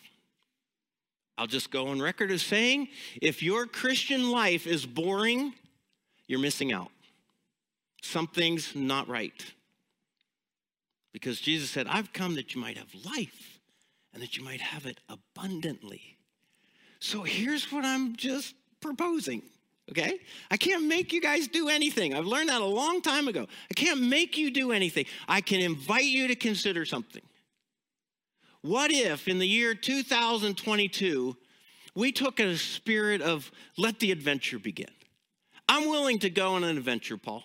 I'll 1.37 1.47
just 1.47 1.71
go 1.71 1.89
on 1.89 2.01
record 2.01 2.31
as 2.31 2.41
saying 2.41 2.89
if 3.21 3.43
your 3.43 3.67
Christian 3.67 4.31
life 4.31 4.67
is 4.67 4.87
boring, 4.87 5.53
you're 6.27 6.41
missing 6.41 6.73
out. 6.73 6.91
Something's 8.03 8.75
not 8.75 9.09
right. 9.09 9.45
Because 11.13 11.41
Jesus 11.41 11.71
said, 11.71 11.87
I've 11.89 12.13
come 12.13 12.35
that 12.35 12.55
you 12.55 12.61
might 12.61 12.77
have 12.77 12.93
life 13.05 13.61
and 14.13 14.23
that 14.23 14.37
you 14.37 14.45
might 14.45 14.61
have 14.61 14.87
it 14.87 14.99
abundantly. 15.09 16.17
So 16.99 17.23
here's 17.23 17.71
what 17.71 17.85
I'm 17.85 18.17
just 18.17 18.55
proposing 18.81 19.43
okay? 19.91 20.19
I 20.51 20.57
can't 20.57 20.87
make 20.87 21.13
you 21.13 21.21
guys 21.21 21.49
do 21.49 21.69
anything. 21.69 22.15
I've 22.15 22.27
learned 22.27 22.49
that 22.49 22.61
a 22.61 22.67
long 22.67 23.03
time 23.03 23.29
ago. 23.29 23.47
I 23.71 23.75
can't 23.75 24.01
make 24.01 24.37
you 24.37 24.51
do 24.51 24.73
anything. 24.73 25.07
I 25.29 25.41
can 25.41 25.61
invite 25.61 26.05
you 26.05 26.29
to 26.29 26.35
consider 26.35 26.85
something. 26.85 27.23
What 28.63 28.91
if 28.91 29.29
in 29.29 29.39
the 29.39 29.47
year 29.47 29.75
2022, 29.75 31.37
we 31.95 32.13
took 32.13 32.41
a 32.41 32.57
spirit 32.57 33.21
of 33.21 33.51
let 33.77 34.01
the 34.01 34.11
adventure 34.11 34.59
begin? 34.59 34.89
I'm 35.69 35.89
willing 35.89 36.19
to 36.21 36.31
go 36.31 36.55
on 36.55 36.65
an 36.65 36.77
adventure, 36.77 37.17
Paul. 37.17 37.43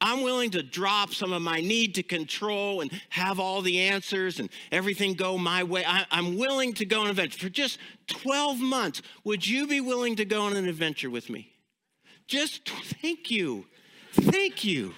I'm 0.00 0.22
willing 0.22 0.50
to 0.50 0.62
drop 0.62 1.12
some 1.12 1.32
of 1.32 1.42
my 1.42 1.60
need 1.60 1.96
to 1.96 2.04
control 2.04 2.82
and 2.82 2.92
have 3.08 3.40
all 3.40 3.62
the 3.62 3.80
answers 3.80 4.38
and 4.38 4.48
everything 4.70 5.14
go 5.14 5.36
my 5.36 5.64
way. 5.64 5.84
I, 5.84 6.06
am 6.12 6.38
willing 6.38 6.72
to 6.74 6.84
go 6.84 7.00
on 7.00 7.06
an 7.06 7.10
adventure. 7.10 7.38
For 7.38 7.48
just 7.48 7.78
12 8.06 8.60
months, 8.60 9.02
would 9.24 9.46
you 9.46 9.66
be 9.66 9.80
willing 9.80 10.14
to 10.16 10.24
go 10.24 10.42
on 10.42 10.54
an 10.54 10.68
adventure 10.68 11.10
with 11.10 11.28
me? 11.28 11.52
Just 12.28 12.68
thank 12.68 13.30
you. 13.30 13.66
Thank 14.12 14.62
you. 14.62 14.94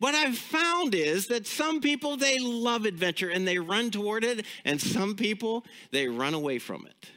What 0.00 0.16
I've 0.16 0.36
found 0.36 0.94
is 0.94 1.28
that 1.28 1.46
some 1.46 1.80
people, 1.80 2.16
they 2.16 2.38
love 2.40 2.84
adventure 2.84 3.28
and 3.28 3.46
they 3.46 3.58
run 3.58 3.90
toward 3.90 4.24
it, 4.24 4.44
and 4.64 4.80
some 4.80 5.14
people, 5.14 5.64
they 5.92 6.08
run 6.08 6.34
away 6.34 6.58
from 6.58 6.86
it. 6.86 7.10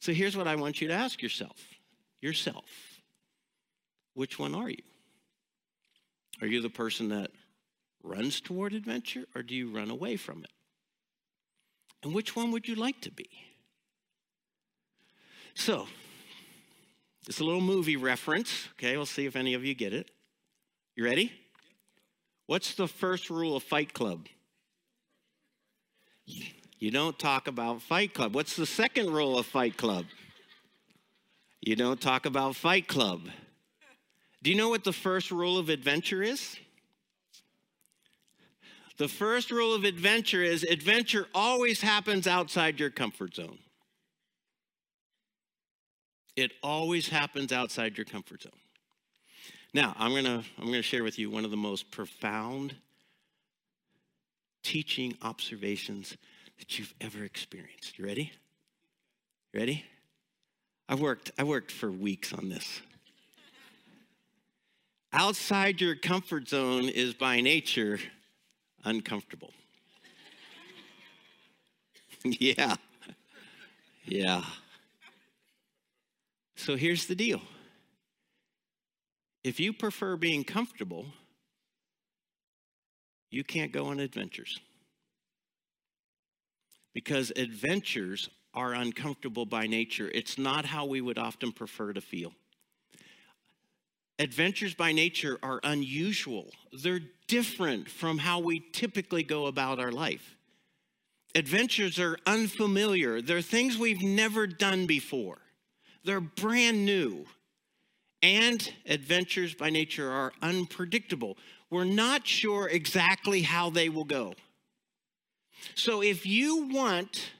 So 0.00 0.12
here's 0.12 0.36
what 0.36 0.48
I 0.48 0.56
want 0.56 0.80
you 0.80 0.88
to 0.88 0.94
ask 0.94 1.20
yourself 1.20 1.62
yourself. 2.22 2.89
Which 4.20 4.38
one 4.38 4.54
are 4.54 4.68
you? 4.68 4.82
Are 6.42 6.46
you 6.46 6.60
the 6.60 6.68
person 6.68 7.08
that 7.08 7.30
runs 8.02 8.38
toward 8.38 8.74
adventure 8.74 9.24
or 9.34 9.42
do 9.42 9.54
you 9.54 9.70
run 9.70 9.90
away 9.90 10.18
from 10.18 10.44
it? 10.44 10.50
And 12.02 12.14
which 12.14 12.36
one 12.36 12.50
would 12.50 12.68
you 12.68 12.74
like 12.74 13.00
to 13.00 13.10
be? 13.10 13.30
So, 15.54 15.86
it's 17.26 17.40
a 17.40 17.44
little 17.44 17.62
movie 17.62 17.96
reference. 17.96 18.68
Okay, 18.72 18.94
we'll 18.94 19.06
see 19.06 19.24
if 19.24 19.36
any 19.36 19.54
of 19.54 19.64
you 19.64 19.74
get 19.74 19.94
it. 19.94 20.10
You 20.96 21.06
ready? 21.06 21.32
What's 22.44 22.74
the 22.74 22.88
first 22.88 23.30
rule 23.30 23.56
of 23.56 23.62
Fight 23.62 23.94
Club? 23.94 24.26
You 26.26 26.90
don't 26.90 27.18
talk 27.18 27.48
about 27.48 27.80
Fight 27.80 28.12
Club. 28.12 28.34
What's 28.34 28.54
the 28.54 28.66
second 28.66 29.14
rule 29.14 29.38
of 29.38 29.46
Fight 29.46 29.78
Club? 29.78 30.04
You 31.62 31.74
don't 31.74 32.02
talk 32.02 32.26
about 32.26 32.54
Fight 32.54 32.86
Club. 32.86 33.22
Do 34.42 34.50
you 34.50 34.56
know 34.56 34.68
what 34.70 34.84
the 34.84 34.92
first 34.92 35.30
rule 35.30 35.58
of 35.58 35.68
adventure 35.68 36.22
is? 36.22 36.56
The 38.96 39.08
first 39.08 39.50
rule 39.50 39.74
of 39.74 39.84
adventure 39.84 40.42
is 40.42 40.62
adventure 40.62 41.26
always 41.34 41.80
happens 41.80 42.26
outside 42.26 42.78
your 42.78 42.90
comfort 42.90 43.34
zone. 43.34 43.58
It 46.36 46.52
always 46.62 47.08
happens 47.08 47.52
outside 47.52 47.96
your 47.96 48.04
comfort 48.04 48.42
zone. 48.42 48.52
Now, 49.72 49.94
I'm 49.98 50.10
going 50.10 50.24
to 50.24 50.42
I'm 50.58 50.64
going 50.64 50.74
to 50.74 50.82
share 50.82 51.04
with 51.04 51.18
you 51.18 51.30
one 51.30 51.44
of 51.44 51.50
the 51.50 51.56
most 51.56 51.90
profound 51.90 52.74
teaching 54.62 55.16
observations 55.22 56.16
that 56.58 56.78
you've 56.78 56.94
ever 57.00 57.24
experienced. 57.24 57.98
You 57.98 58.04
ready? 58.04 58.32
You 59.52 59.60
ready? 59.60 59.84
I've 60.88 61.00
worked 61.00 61.30
I 61.38 61.44
worked 61.44 61.72
for 61.72 61.90
weeks 61.90 62.32
on 62.32 62.48
this. 62.48 62.82
Outside 65.12 65.80
your 65.80 65.96
comfort 65.96 66.48
zone 66.48 66.88
is 66.88 67.14
by 67.14 67.40
nature 67.40 67.98
uncomfortable. 68.84 69.52
yeah. 72.24 72.76
Yeah. 74.04 74.42
So 76.56 76.76
here's 76.76 77.06
the 77.06 77.14
deal 77.14 77.40
if 79.42 79.58
you 79.58 79.72
prefer 79.72 80.16
being 80.16 80.44
comfortable, 80.44 81.06
you 83.30 83.44
can't 83.44 83.72
go 83.72 83.86
on 83.86 84.00
adventures. 84.00 84.60
Because 86.92 87.32
adventures 87.36 88.28
are 88.52 88.74
uncomfortable 88.74 89.46
by 89.46 89.66
nature. 89.68 90.10
It's 90.12 90.36
not 90.36 90.64
how 90.64 90.84
we 90.84 91.00
would 91.00 91.18
often 91.18 91.52
prefer 91.52 91.92
to 91.92 92.00
feel. 92.00 92.32
Adventures 94.20 94.74
by 94.74 94.92
nature 94.92 95.38
are 95.42 95.60
unusual, 95.64 96.50
they're 96.74 97.00
different 97.26 97.88
from 97.88 98.18
how 98.18 98.38
we 98.38 98.60
typically 98.60 99.22
go 99.22 99.46
about 99.46 99.80
our 99.80 99.90
life. 99.90 100.36
Adventures 101.34 101.98
are 101.98 102.18
unfamiliar, 102.26 103.22
they're 103.22 103.40
things 103.40 103.78
we've 103.78 104.02
never 104.02 104.46
done 104.46 104.84
before, 104.84 105.38
they're 106.04 106.20
brand 106.20 106.84
new. 106.84 107.24
And 108.22 108.70
adventures 108.84 109.54
by 109.54 109.70
nature 109.70 110.10
are 110.10 110.34
unpredictable. 110.42 111.38
We're 111.70 111.84
not 111.84 112.26
sure 112.26 112.68
exactly 112.68 113.40
how 113.40 113.70
they 113.70 113.88
will 113.88 114.04
go. 114.04 114.34
So 115.74 116.02
if 116.02 116.26
you 116.26 116.68
want 116.68 117.30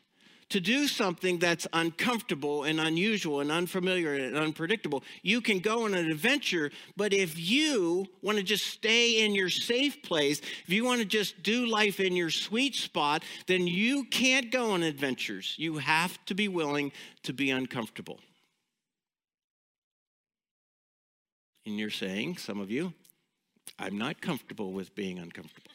to 0.50 0.60
do 0.60 0.86
something 0.86 1.38
that's 1.38 1.66
uncomfortable 1.72 2.64
and 2.64 2.80
unusual 2.80 3.40
and 3.40 3.50
unfamiliar 3.50 4.14
and 4.14 4.36
unpredictable, 4.36 5.02
you 5.22 5.40
can 5.40 5.60
go 5.60 5.84
on 5.84 5.94
an 5.94 6.10
adventure. 6.10 6.70
But 6.96 7.12
if 7.12 7.38
you 7.38 8.06
want 8.20 8.38
to 8.38 8.44
just 8.44 8.66
stay 8.66 9.24
in 9.24 9.34
your 9.34 9.48
safe 9.48 10.02
place, 10.02 10.40
if 10.40 10.68
you 10.68 10.84
want 10.84 11.00
to 11.00 11.06
just 11.06 11.42
do 11.42 11.66
life 11.66 12.00
in 12.00 12.14
your 12.14 12.30
sweet 12.30 12.74
spot, 12.74 13.22
then 13.46 13.66
you 13.66 14.04
can't 14.04 14.50
go 14.50 14.72
on 14.72 14.82
adventures. 14.82 15.54
You 15.56 15.78
have 15.78 16.22
to 16.26 16.34
be 16.34 16.48
willing 16.48 16.92
to 17.22 17.32
be 17.32 17.50
uncomfortable. 17.50 18.18
And 21.64 21.78
you're 21.78 21.90
saying, 21.90 22.38
some 22.38 22.60
of 22.60 22.70
you, 22.70 22.92
I'm 23.78 23.96
not 23.96 24.20
comfortable 24.20 24.72
with 24.72 24.94
being 24.94 25.18
uncomfortable. 25.18 25.69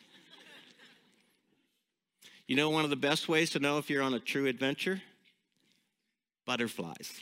You 2.47 2.55
know, 2.55 2.69
one 2.69 2.83
of 2.83 2.89
the 2.89 2.95
best 2.95 3.27
ways 3.27 3.49
to 3.51 3.59
know 3.59 3.77
if 3.77 3.89
you're 3.89 4.03
on 4.03 4.13
a 4.13 4.19
true 4.19 4.45
adventure? 4.45 5.01
Butterflies. 6.45 7.19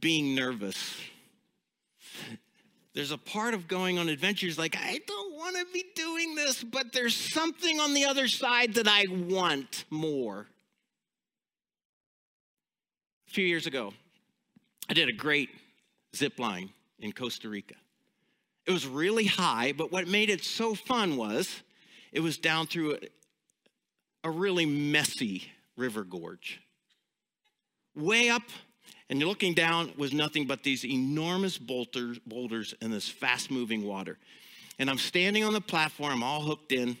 Being 0.00 0.34
nervous. 0.34 0.96
There's 2.94 3.10
a 3.10 3.18
part 3.18 3.54
of 3.54 3.68
going 3.68 3.98
on 3.98 4.08
adventures 4.08 4.58
like, 4.58 4.76
I 4.76 5.00
don't 5.06 5.34
want 5.34 5.56
to 5.56 5.66
be 5.72 5.84
doing 5.94 6.34
this, 6.34 6.62
but 6.62 6.92
there's 6.92 7.14
something 7.14 7.80
on 7.80 7.94
the 7.94 8.04
other 8.04 8.28
side 8.28 8.74
that 8.74 8.88
I 8.88 9.06
want 9.08 9.84
more. 9.88 10.46
A 13.28 13.30
few 13.30 13.46
years 13.46 13.66
ago, 13.66 13.92
I 14.90 14.94
did 14.94 15.08
a 15.08 15.12
great 15.12 15.48
zip 16.16 16.38
line 16.38 16.70
in 16.98 17.12
Costa 17.12 17.48
Rica. 17.48 17.76
It 18.66 18.72
was 18.72 18.86
really 18.86 19.26
high, 19.26 19.72
but 19.72 19.92
what 19.92 20.08
made 20.08 20.28
it 20.28 20.44
so 20.44 20.74
fun 20.74 21.16
was 21.16 21.62
it 22.12 22.20
was 22.20 22.36
down 22.36 22.66
through 22.66 22.98
a 24.24 24.30
really 24.30 24.66
messy 24.66 25.44
river 25.76 26.04
gorge. 26.04 26.60
Way 27.94 28.30
up, 28.30 28.42
and 29.08 29.18
you're 29.18 29.28
looking 29.28 29.54
down, 29.54 29.92
was 29.96 30.12
nothing 30.12 30.46
but 30.46 30.62
these 30.62 30.84
enormous 30.84 31.58
boulders, 31.58 32.18
boulders 32.20 32.74
in 32.80 32.90
this 32.90 33.08
fast 33.08 33.50
moving 33.50 33.84
water. 33.84 34.18
And 34.78 34.88
I'm 34.88 34.98
standing 34.98 35.44
on 35.44 35.52
the 35.52 35.60
platform, 35.60 36.22
all 36.22 36.42
hooked 36.42 36.72
in, 36.72 36.96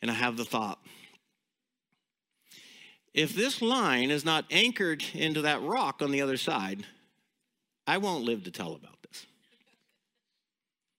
and 0.00 0.10
I 0.10 0.14
have 0.14 0.36
the 0.36 0.44
thought 0.44 0.78
if 3.18 3.34
this 3.34 3.60
line 3.60 4.12
is 4.12 4.24
not 4.24 4.44
anchored 4.50 5.04
into 5.12 5.42
that 5.42 5.60
rock 5.62 6.02
on 6.02 6.12
the 6.12 6.22
other 6.22 6.36
side, 6.36 6.84
I 7.84 7.98
won't 7.98 8.22
live 8.22 8.44
to 8.44 8.52
tell 8.52 8.76
about 8.76 9.02
this. 9.02 9.26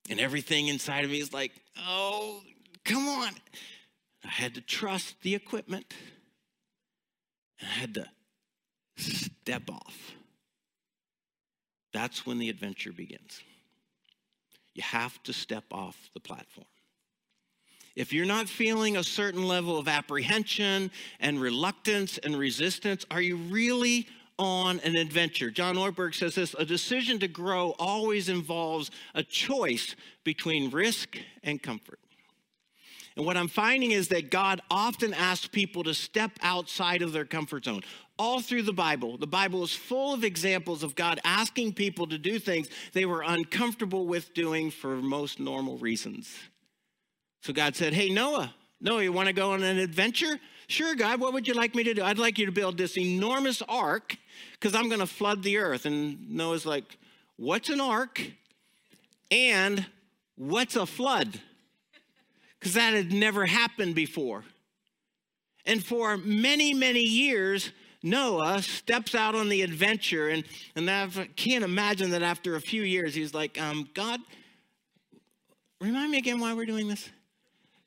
And 0.10 0.20
everything 0.20 0.68
inside 0.68 1.06
of 1.06 1.12
me 1.12 1.22
is 1.22 1.32
like, 1.32 1.54
oh, 1.88 2.42
come 2.84 3.08
on. 3.08 3.30
I 4.24 4.30
had 4.30 4.56
to 4.56 4.62
trust 4.62 5.16
the 5.22 5.36
equipment. 5.36 5.94
I 7.62 7.66
had 7.66 7.94
to 7.96 8.06
step 8.98 9.70
off. 9.70 10.14
That's 11.94 12.26
when 12.26 12.38
the 12.38 12.50
adventure 12.50 12.92
begins. 12.92 13.42
You 14.76 14.84
have 14.84 15.22
to 15.24 15.34
step 15.34 15.66
off 15.72 16.10
the 16.14 16.20
platform. 16.20 16.68
If 17.96 18.14
you're 18.14 18.26
not 18.26 18.48
feeling 18.48 18.96
a 18.96 19.04
certain 19.04 19.44
level 19.44 19.78
of 19.78 19.88
apprehension 19.88 20.92
and 21.20 21.42
reluctance 21.42 22.18
and 22.18 22.38
resistance, 22.38 23.06
are 23.12 23.22
you 23.22 23.36
really 23.36 24.08
on 24.38 24.80
an 24.82 24.96
adventure? 24.96 25.50
John 25.50 25.76
Ortberg 25.76 26.14
says 26.14 26.36
this 26.36 26.56
a 26.58 26.64
decision 26.64 27.20
to 27.20 27.28
grow 27.28 27.76
always 27.78 28.30
involves 28.30 28.92
a 29.16 29.24
choice 29.24 29.96
between 30.24 30.70
risk 30.70 31.18
and 31.44 31.62
comfort. 31.62 32.00
And 33.20 33.26
what 33.26 33.36
I'm 33.36 33.50
finding 33.50 33.92
is 33.92 34.08
that 34.08 34.32
God 34.32 34.62
often 34.72 35.14
asks 35.14 35.46
people 35.46 35.84
to 35.84 35.94
step 35.94 36.32
outside 36.42 37.02
of 37.02 37.12
their 37.12 37.26
comfort 37.26 37.66
zone. 37.66 37.82
All 38.18 38.40
through 38.40 38.62
the 38.62 38.72
Bible, 38.72 39.18
the 39.18 39.28
Bible 39.28 39.62
is 39.62 39.74
full 39.74 40.14
of 40.14 40.24
examples 40.24 40.84
of 40.84 40.96
God 40.96 41.20
asking 41.26 41.74
people 41.74 42.08
to 42.08 42.18
do 42.18 42.40
things 42.40 42.70
they 42.94 43.04
were 43.04 43.22
uncomfortable 43.22 44.08
with 44.08 44.34
doing 44.34 44.72
for 44.72 44.96
most 44.96 45.38
normal 45.38 45.78
reasons. 45.80 46.34
So 47.42 47.52
God 47.52 47.76
said, 47.76 47.94
Hey, 47.94 48.10
Noah, 48.10 48.54
Noah, 48.80 49.04
you 49.04 49.12
want 49.12 49.28
to 49.28 49.34
go 49.34 49.52
on 49.52 49.64
an 49.64 49.80
adventure? 49.80 50.40
Sure, 50.68 50.96
God, 50.96 51.20
what 51.20 51.34
would 51.34 51.46
you 51.46 51.56
like 51.56 51.76
me 51.76 51.84
to 51.84 51.94
do? 51.94 52.02
I'd 52.02 52.20
like 52.20 52.38
you 52.38 52.46
to 52.46 52.54
build 52.54 52.78
this 52.78 52.98
enormous 52.98 53.62
ark 53.64 54.16
because 54.54 54.74
I'm 54.74 54.88
going 54.88 55.02
to 55.02 55.06
flood 55.06 55.44
the 55.44 55.58
earth. 55.58 55.86
And 55.86 56.30
Noah's 56.30 56.66
like, 56.66 56.98
What's 57.36 57.68
an 57.68 57.82
ark? 57.82 58.22
And 59.30 59.86
what's 60.38 60.78
a 60.78 60.86
flood? 60.86 61.42
Because 62.60 62.74
that 62.74 62.94
had 62.94 63.12
never 63.12 63.46
happened 63.46 63.96
before. 63.96 64.44
And 65.66 65.84
for 65.84 66.18
many, 66.18 66.74
many 66.74 67.02
years, 67.02 67.72
Noah 68.02 68.62
steps 68.62 69.14
out 69.14 69.36
on 69.36 69.50
the 69.50 69.62
adventure, 69.62 70.30
and, 70.30 70.44
and 70.76 70.90
I 70.90 71.08
can't 71.36 71.64
imagine 71.64 72.12
that 72.12 72.24
after 72.24 72.56
a 72.56 72.62
few 72.62 72.84
years, 72.84 73.14
he's 73.14 73.34
like, 73.34 73.62
um, 73.62 73.90
God, 73.94 74.20
remind 75.82 76.12
me 76.12 76.18
again 76.18 76.40
why 76.40 76.54
we're 76.54 76.66
doing 76.66 76.88
this? 76.88 77.10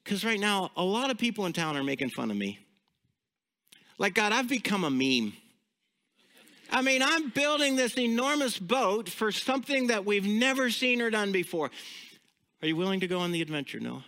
Because 0.04 0.24
right 0.24 0.40
now, 0.40 0.70
a 0.76 0.82
lot 0.82 1.11
of 1.11 1.18
people 1.18 1.46
in 1.46 1.52
town 1.52 1.76
are 1.76 1.85
making 1.85 2.11
fun 2.11 2.30
of 2.30 2.37
me. 2.37 2.58
Like, 3.98 4.14
God, 4.14 4.32
I've 4.32 4.48
become 4.48 4.85
a 4.85 4.90
meme. 4.90 5.32
I 6.70 6.82
mean, 6.82 7.02
I'm 7.02 7.28
building 7.28 7.76
this 7.76 7.98
enormous 7.98 8.58
boat 8.58 9.08
for 9.08 9.30
something 9.30 9.88
that 9.88 10.04
we've 10.04 10.26
never 10.26 10.70
seen 10.70 11.02
or 11.02 11.11
done 11.11 11.30
before. 11.30 11.70
Are 12.62 12.68
you 12.68 12.76
willing 12.76 13.00
to 13.00 13.06
go 13.06 13.20
on 13.20 13.32
the 13.32 13.42
adventure, 13.42 13.78
Noah? 13.78 14.04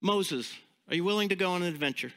Moses, 0.00 0.52
are 0.88 0.94
you 0.94 1.04
willing 1.04 1.28
to 1.28 1.36
go 1.36 1.52
on 1.52 1.62
an 1.62 1.68
adventure? 1.68 2.12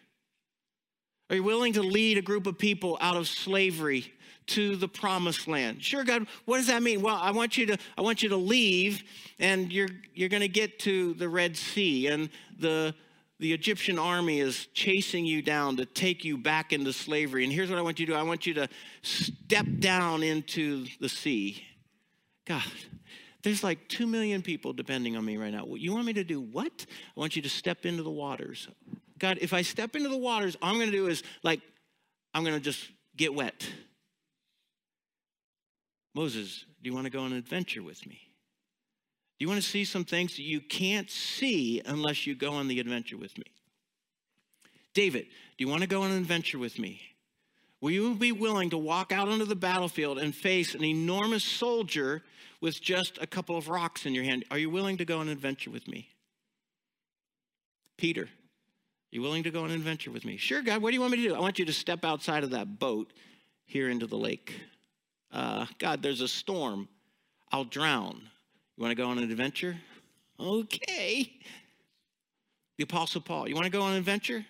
Are 1.29 1.35
you 1.35 1.43
willing 1.43 1.73
to 1.73 1.81
lead 1.81 2.17
a 2.17 2.21
group 2.21 2.47
of 2.47 2.57
people 2.57 2.97
out 3.01 3.15
of 3.15 3.27
slavery 3.27 4.13
to 4.47 4.75
the 4.75 4.87
promised 4.87 5.47
land? 5.47 5.83
Sure, 5.83 6.03
God, 6.03 6.27
what 6.45 6.57
does 6.57 6.67
that 6.67 6.83
mean? 6.83 7.01
Well, 7.01 7.15
I 7.15 7.31
want 7.31 7.57
you 7.57 7.65
to 7.67 7.77
I 7.97 8.01
want 8.01 8.23
you 8.23 8.29
to 8.29 8.37
leave 8.37 9.03
and 9.39 9.71
you're 9.71 9.89
you're 10.13 10.29
going 10.29 10.41
to 10.41 10.47
get 10.47 10.79
to 10.79 11.13
the 11.15 11.29
Red 11.29 11.55
Sea 11.55 12.07
and 12.07 12.29
the 12.59 12.93
the 13.39 13.51
Egyptian 13.51 13.99
army 13.99 14.39
is 14.39 14.67
chasing 14.73 15.25
you 15.25 15.41
down 15.41 15.77
to 15.77 15.85
take 15.85 16.23
you 16.23 16.37
back 16.37 16.71
into 16.71 16.93
slavery. 16.93 17.43
And 17.43 17.51
here's 17.51 17.69
what 17.69 17.79
I 17.79 17.81
want 17.81 17.99
you 17.99 18.05
to 18.05 18.11
do. 18.13 18.17
I 18.17 18.23
want 18.23 18.45
you 18.45 18.53
to 18.53 18.69
step 19.01 19.65
down 19.79 20.23
into 20.23 20.85
the 20.99 21.09
sea. 21.09 21.63
God, 22.45 22.63
there's 23.43 23.63
like 23.63 23.87
2 23.89 24.07
million 24.07 24.41
people 24.41 24.73
depending 24.73 25.17
on 25.17 25.25
me 25.25 25.37
right 25.37 25.51
now. 25.51 25.65
What 25.65 25.81
you 25.81 25.93
want 25.93 26.05
me 26.05 26.13
to 26.13 26.23
do 26.23 26.39
what? 26.39 26.85
I 27.15 27.19
want 27.19 27.35
you 27.35 27.41
to 27.41 27.49
step 27.49 27.85
into 27.85 28.01
the 28.01 28.11
waters. 28.11 28.67
God, 29.19 29.37
if 29.41 29.53
I 29.53 29.61
step 29.61 29.95
into 29.95 30.09
the 30.09 30.17
waters, 30.17 30.57
all 30.61 30.69
I'm 30.69 30.75
going 30.75 30.91
to 30.91 30.97
do 30.97 31.07
is 31.07 31.23
like, 31.43 31.61
I'm 32.33 32.43
going 32.43 32.55
to 32.55 32.61
just 32.61 32.89
get 33.15 33.33
wet. 33.33 33.67
Moses, 36.15 36.65
do 36.81 36.89
you 36.89 36.95
want 36.95 37.05
to 37.05 37.11
go 37.11 37.19
on 37.19 37.31
an 37.31 37.37
adventure 37.37 37.83
with 37.83 38.05
me? 38.07 38.19
Do 39.39 39.45
you 39.45 39.49
want 39.49 39.61
to 39.61 39.67
see 39.67 39.83
some 39.83 40.05
things 40.05 40.35
that 40.37 40.43
you 40.43 40.61
can't 40.61 41.09
see 41.09 41.81
unless 41.85 42.25
you 42.25 42.35
go 42.35 42.53
on 42.53 42.67
the 42.67 42.79
adventure 42.79 43.17
with 43.17 43.37
me? 43.37 43.45
David, 44.93 45.23
do 45.23 45.65
you 45.65 45.67
want 45.67 45.81
to 45.81 45.87
go 45.87 46.03
on 46.03 46.11
an 46.11 46.17
adventure 46.17 46.59
with 46.59 46.77
me? 46.77 47.01
Will 47.83 47.91
you 47.91 48.15
be 48.15 48.31
willing 48.31 48.69
to 48.69 48.77
walk 48.77 49.11
out 49.11 49.27
onto 49.27 49.43
the 49.43 49.57
battlefield 49.57 50.17
and 50.17 50.33
face 50.33 50.73
an 50.73 50.85
enormous 50.85 51.43
soldier 51.43 52.23
with 52.61 52.81
just 52.81 53.17
a 53.21 53.27
couple 53.27 53.57
of 53.57 53.67
rocks 53.67 54.05
in 54.05 54.13
your 54.15 54.23
hand. 54.23 54.45
Are 54.49 54.57
you 54.57 54.69
willing 54.69 54.95
to 54.99 55.03
go 55.03 55.19
on 55.19 55.27
an 55.27 55.33
adventure 55.33 55.69
with 55.69 55.85
me? 55.85 56.07
Peter, 57.97 58.21
are 58.21 58.27
you 59.11 59.21
willing 59.21 59.43
to 59.43 59.51
go 59.51 59.65
on 59.65 59.69
an 59.69 59.75
adventure 59.75 60.11
with 60.11 60.23
me? 60.23 60.37
Sure, 60.37 60.61
God, 60.61 60.81
what 60.81 60.91
do 60.91 60.93
you 60.93 61.01
want 61.01 61.11
me 61.11 61.23
to 61.23 61.27
do? 61.27 61.35
I 61.35 61.41
want 61.41 61.59
you 61.59 61.65
to 61.65 61.73
step 61.73 62.05
outside 62.05 62.45
of 62.45 62.51
that 62.51 62.79
boat 62.79 63.11
here 63.65 63.89
into 63.89 64.07
the 64.07 64.15
lake. 64.15 64.61
Uh, 65.29 65.65
God, 65.77 66.01
there's 66.01 66.21
a 66.21 66.27
storm. 66.29 66.87
I'll 67.51 67.65
drown. 67.65 68.21
You 68.77 68.81
want 68.81 68.91
to 68.91 68.95
go 68.95 69.09
on 69.09 69.17
an 69.17 69.29
adventure? 69.29 69.75
Okay. 70.39 71.33
The 72.77 72.85
Apostle 72.85 73.19
Paul, 73.19 73.49
you 73.49 73.55
want 73.55 73.65
to 73.65 73.71
go 73.71 73.81
on 73.81 73.91
an 73.91 73.97
adventure? 73.97 74.45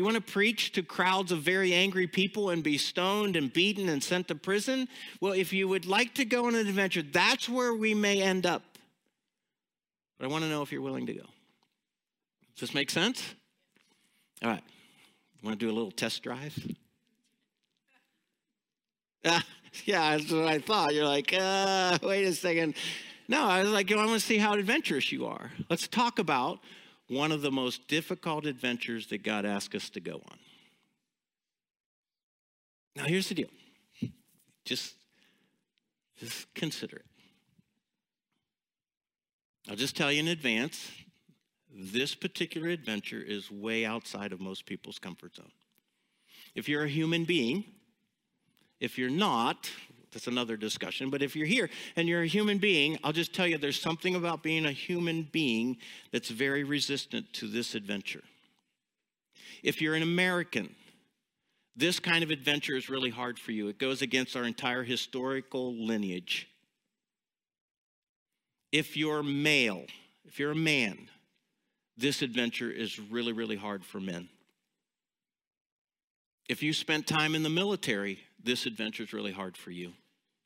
You 0.00 0.04
want 0.04 0.16
to 0.16 0.22
preach 0.22 0.72
to 0.72 0.82
crowds 0.82 1.30
of 1.30 1.40
very 1.40 1.74
angry 1.74 2.06
people 2.06 2.48
and 2.48 2.62
be 2.62 2.78
stoned 2.78 3.36
and 3.36 3.52
beaten 3.52 3.90
and 3.90 4.02
sent 4.02 4.28
to 4.28 4.34
prison? 4.34 4.88
Well, 5.20 5.34
if 5.34 5.52
you 5.52 5.68
would 5.68 5.84
like 5.84 6.14
to 6.14 6.24
go 6.24 6.46
on 6.46 6.54
an 6.54 6.66
adventure, 6.66 7.02
that's 7.02 7.50
where 7.50 7.74
we 7.74 7.92
may 7.92 8.22
end 8.22 8.46
up. 8.46 8.62
But 10.18 10.24
I 10.24 10.28
want 10.28 10.44
to 10.44 10.48
know 10.48 10.62
if 10.62 10.72
you're 10.72 10.80
willing 10.80 11.04
to 11.04 11.12
go. 11.12 11.20
Does 11.20 12.60
this 12.60 12.74
make 12.74 12.88
sense? 12.88 13.34
All 14.42 14.48
right. 14.48 14.62
You 15.42 15.46
want 15.46 15.60
to 15.60 15.66
do 15.66 15.70
a 15.70 15.76
little 15.76 15.90
test 15.90 16.22
drive? 16.22 16.56
Uh, 19.22 19.40
yeah, 19.84 20.16
that's 20.16 20.32
what 20.32 20.46
I 20.46 20.60
thought. 20.60 20.94
You're 20.94 21.04
like, 21.04 21.34
uh, 21.38 21.98
wait 22.02 22.24
a 22.24 22.32
second. 22.32 22.74
No, 23.28 23.44
I 23.44 23.60
was 23.60 23.70
like, 23.70 23.92
I 23.92 23.96
want 23.96 24.12
to 24.12 24.20
see 24.20 24.38
how 24.38 24.54
adventurous 24.54 25.12
you 25.12 25.26
are. 25.26 25.50
Let's 25.68 25.86
talk 25.88 26.18
about 26.18 26.60
one 27.10 27.32
of 27.32 27.42
the 27.42 27.50
most 27.50 27.88
difficult 27.88 28.46
adventures 28.46 29.08
that 29.08 29.24
God 29.24 29.44
asked 29.44 29.74
us 29.74 29.90
to 29.90 30.00
go 30.00 30.22
on. 30.30 30.38
Now, 32.94 33.04
here's 33.04 33.28
the 33.28 33.34
deal. 33.34 33.50
Just, 34.64 34.94
just 36.18 36.54
consider 36.54 36.98
it. 36.98 37.06
I'll 39.68 39.76
just 39.76 39.96
tell 39.96 40.12
you 40.12 40.20
in 40.20 40.28
advance 40.28 40.90
this 41.72 42.14
particular 42.14 42.68
adventure 42.68 43.20
is 43.20 43.50
way 43.50 43.84
outside 43.84 44.32
of 44.32 44.40
most 44.40 44.66
people's 44.66 44.98
comfort 44.98 45.34
zone. 45.34 45.50
If 46.54 46.68
you're 46.68 46.84
a 46.84 46.88
human 46.88 47.24
being, 47.24 47.64
if 48.78 48.98
you're 48.98 49.10
not, 49.10 49.70
that's 50.12 50.26
another 50.26 50.56
discussion. 50.56 51.10
But 51.10 51.22
if 51.22 51.36
you're 51.36 51.46
here 51.46 51.70
and 51.96 52.08
you're 52.08 52.22
a 52.22 52.26
human 52.26 52.58
being, 52.58 52.98
I'll 53.04 53.12
just 53.12 53.32
tell 53.32 53.46
you 53.46 53.58
there's 53.58 53.80
something 53.80 54.14
about 54.14 54.42
being 54.42 54.66
a 54.66 54.72
human 54.72 55.28
being 55.30 55.76
that's 56.12 56.28
very 56.28 56.64
resistant 56.64 57.32
to 57.34 57.46
this 57.46 57.74
adventure. 57.74 58.22
If 59.62 59.80
you're 59.80 59.94
an 59.94 60.02
American, 60.02 60.74
this 61.76 62.00
kind 62.00 62.24
of 62.24 62.30
adventure 62.30 62.76
is 62.76 62.88
really 62.88 63.10
hard 63.10 63.38
for 63.38 63.52
you. 63.52 63.68
It 63.68 63.78
goes 63.78 64.02
against 64.02 64.36
our 64.36 64.44
entire 64.44 64.82
historical 64.82 65.74
lineage. 65.74 66.48
If 68.72 68.96
you're 68.96 69.22
male, 69.22 69.84
if 70.24 70.38
you're 70.38 70.52
a 70.52 70.56
man, 70.56 71.08
this 71.96 72.22
adventure 72.22 72.70
is 72.70 72.98
really, 72.98 73.32
really 73.32 73.56
hard 73.56 73.84
for 73.84 74.00
men. 74.00 74.28
If 76.48 76.62
you 76.62 76.72
spent 76.72 77.06
time 77.06 77.34
in 77.34 77.42
the 77.42 77.50
military, 77.50 78.18
this 78.42 78.66
adventure 78.66 79.02
is 79.02 79.12
really 79.12 79.32
hard 79.32 79.56
for 79.56 79.70
you. 79.70 79.92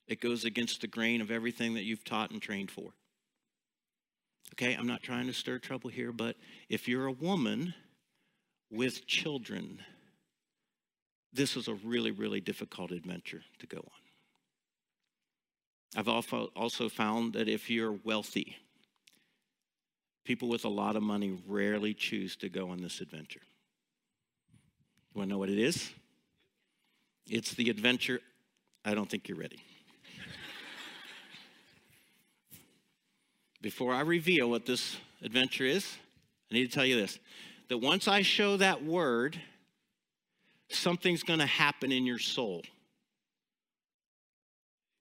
It 0.07 0.20
goes 0.20 0.44
against 0.44 0.80
the 0.80 0.87
grain 0.87 1.20
of 1.20 1.30
everything 1.30 1.74
that 1.74 1.85
you've 1.85 2.04
taught 2.04 2.30
and 2.30 2.40
trained 2.42 2.70
for. 2.70 2.90
Okay, 4.52 4.74
I'm 4.74 4.87
not 4.87 5.02
trying 5.02 5.26
to 5.26 5.33
stir 5.33 5.59
trouble 5.59 5.90
here, 5.90 6.12
but 6.12 6.37
if 6.68 6.87
you're 6.87 7.07
a 7.07 7.12
woman 7.12 7.74
with 8.70 9.07
children, 9.07 9.80
this 11.33 11.57
is 11.57 11.66
a 11.66 11.74
really, 11.74 12.11
really 12.11 12.40
difficult 12.40 12.90
adventure 12.90 13.42
to 13.59 13.66
go 13.66 13.78
on. 13.78 13.85
I've 15.96 16.09
also 16.09 16.88
found 16.88 17.35
that 17.35 17.48
if 17.48 17.70
you're 17.70 17.98
wealthy, 18.04 18.57
people 20.24 20.48
with 20.48 20.64
a 20.64 20.68
lot 20.68 20.96
of 20.96 21.02
money 21.02 21.38
rarely 21.46 21.94
choose 21.94 22.37
to 22.37 22.48
go 22.48 22.70
on 22.70 22.83
this 22.83 23.00
adventure. 23.00 23.42
You 25.14 25.18
want 25.18 25.30
to 25.30 25.35
know 25.35 25.38
what 25.38 25.50
it 25.50 25.59
is? 25.59 25.90
It's 27.28 27.54
the 27.54 27.70
adventure. 27.70 28.20
I 28.84 28.94
don't 28.94 29.08
think 29.08 29.28
you're 29.28 29.38
ready. 29.38 29.62
Before 33.62 33.94
I 33.94 34.02
reveal 34.02 34.50
what 34.50 34.66
this 34.66 34.98
adventure 35.22 35.64
is, 35.64 35.96
I 36.50 36.54
need 36.54 36.70
to 36.70 36.74
tell 36.74 36.84
you 36.84 36.96
this 36.96 37.18
that 37.68 37.78
once 37.78 38.08
I 38.08 38.20
show 38.20 38.58
that 38.58 38.84
word, 38.84 39.40
something's 40.68 41.22
going 41.22 41.38
to 41.38 41.46
happen 41.46 41.90
in 41.90 42.04
your 42.04 42.18
soul. 42.18 42.62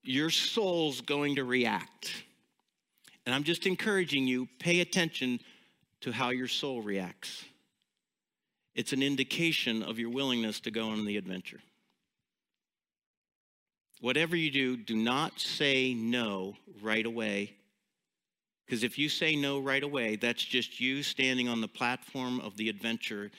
Your 0.01 0.29
soul's 0.29 1.01
going 1.01 1.35
to 1.35 1.43
react. 1.43 2.23
And 3.25 3.35
I'm 3.35 3.43
just 3.43 3.65
encouraging 3.65 4.27
you, 4.27 4.47
pay 4.59 4.79
attention 4.79 5.39
to 6.01 6.11
how 6.11 6.29
your 6.29 6.47
soul 6.47 6.81
reacts. 6.81 7.43
It's 8.75 8.91
an 8.93 9.03
indication 9.03 9.83
of 9.83 9.99
your 9.99 10.09
willingness 10.09 10.59
to 10.61 10.71
go 10.71 10.89
on 10.89 11.05
the 11.05 11.17
adventure. 11.17 11.59
Whatever 14.03 14.35
you 14.35 14.51
do, 14.51 14.75
do 14.75 14.97
not 14.97 15.39
say 15.39 15.93
no 15.93 16.57
right 16.81 17.05
away. 17.05 17.53
Because 18.65 18.83
if 18.83 18.97
you 18.97 19.07
say 19.07 19.33
no 19.33 19.59
right 19.61 19.81
away, 19.81 20.17
that's 20.17 20.43
just 20.43 20.81
you 20.81 21.03
standing 21.03 21.47
on 21.47 21.61
the 21.61 21.69
platform 21.69 22.41
of 22.41 22.57
the 22.57 22.67
adventure, 22.67 23.31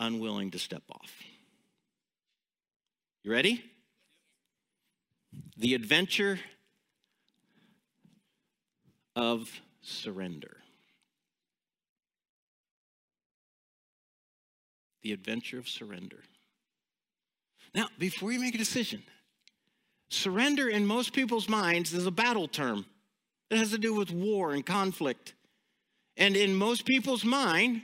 unwilling 0.00 0.50
to 0.50 0.58
step 0.58 0.82
off. 0.90 1.12
You 3.22 3.30
ready? 3.30 3.62
The 5.58 5.74
adventure 5.74 6.40
of 9.14 9.48
surrender. 9.80 10.56
The 15.02 15.12
adventure 15.12 15.60
of 15.60 15.68
surrender. 15.68 16.24
Now, 17.72 17.86
before 17.96 18.32
you 18.32 18.40
make 18.40 18.56
a 18.56 18.58
decision, 18.58 19.04
surrender 20.14 20.68
in 20.68 20.86
most 20.86 21.12
people's 21.12 21.48
minds 21.48 21.92
is 21.92 22.06
a 22.06 22.10
battle 22.10 22.48
term. 22.48 22.86
It 23.50 23.58
has 23.58 23.70
to 23.70 23.78
do 23.78 23.94
with 23.94 24.10
war 24.10 24.52
and 24.52 24.64
conflict. 24.64 25.34
And 26.16 26.36
in 26.36 26.54
most 26.54 26.86
people's 26.86 27.24
mind, 27.24 27.82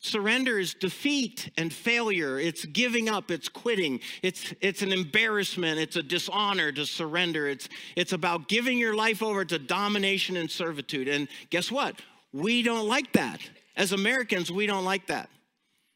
Surrender 0.00 0.60
is 0.60 0.74
defeat 0.74 1.50
and 1.58 1.72
failure. 1.72 2.38
It's 2.38 2.64
giving 2.64 3.08
up. 3.08 3.32
It's 3.32 3.48
quitting. 3.48 4.00
It's, 4.22 4.54
it's 4.60 4.82
an 4.82 4.92
embarrassment. 4.92 5.80
It's 5.80 5.96
a 5.96 6.02
dishonor 6.04 6.70
to 6.72 6.86
surrender. 6.86 7.48
It's, 7.48 7.68
it's 7.96 8.12
about 8.12 8.46
giving 8.46 8.78
your 8.78 8.94
life 8.94 9.24
over 9.24 9.44
to 9.44 9.58
domination 9.58 10.36
and 10.36 10.48
servitude. 10.48 11.08
And 11.08 11.26
guess 11.50 11.72
what? 11.72 11.96
We 12.32 12.62
don't 12.62 12.86
like 12.86 13.12
that. 13.14 13.40
As 13.76 13.90
Americans, 13.90 14.52
we 14.52 14.66
don't 14.66 14.84
like 14.84 15.08
that. 15.08 15.30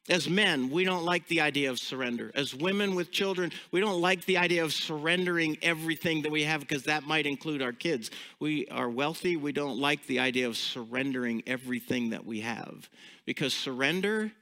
As 0.08 0.28
men, 0.28 0.68
we 0.70 0.84
don't 0.84 1.04
like 1.04 1.28
the 1.28 1.40
idea 1.40 1.70
of 1.70 1.78
surrender. 1.78 2.32
As 2.34 2.52
women 2.52 2.96
with 2.96 3.12
children, 3.12 3.52
we 3.70 3.80
don't 3.80 4.00
like 4.00 4.24
the 4.24 4.36
idea 4.36 4.64
of 4.64 4.72
surrendering 4.72 5.56
everything 5.62 6.22
that 6.22 6.32
we 6.32 6.42
have 6.42 6.60
because 6.60 6.84
that 6.84 7.04
might 7.04 7.24
include 7.24 7.62
our 7.62 7.72
kids. 7.72 8.10
We 8.40 8.66
are 8.66 8.90
wealthy, 8.90 9.36
we 9.36 9.52
don't 9.52 9.78
like 9.78 10.04
the 10.08 10.18
idea 10.18 10.48
of 10.48 10.56
surrendering 10.56 11.44
everything 11.46 12.10
that 12.10 12.26
we 12.26 12.40
have 12.40 12.90
because 13.26 13.54
surrender 13.54 14.32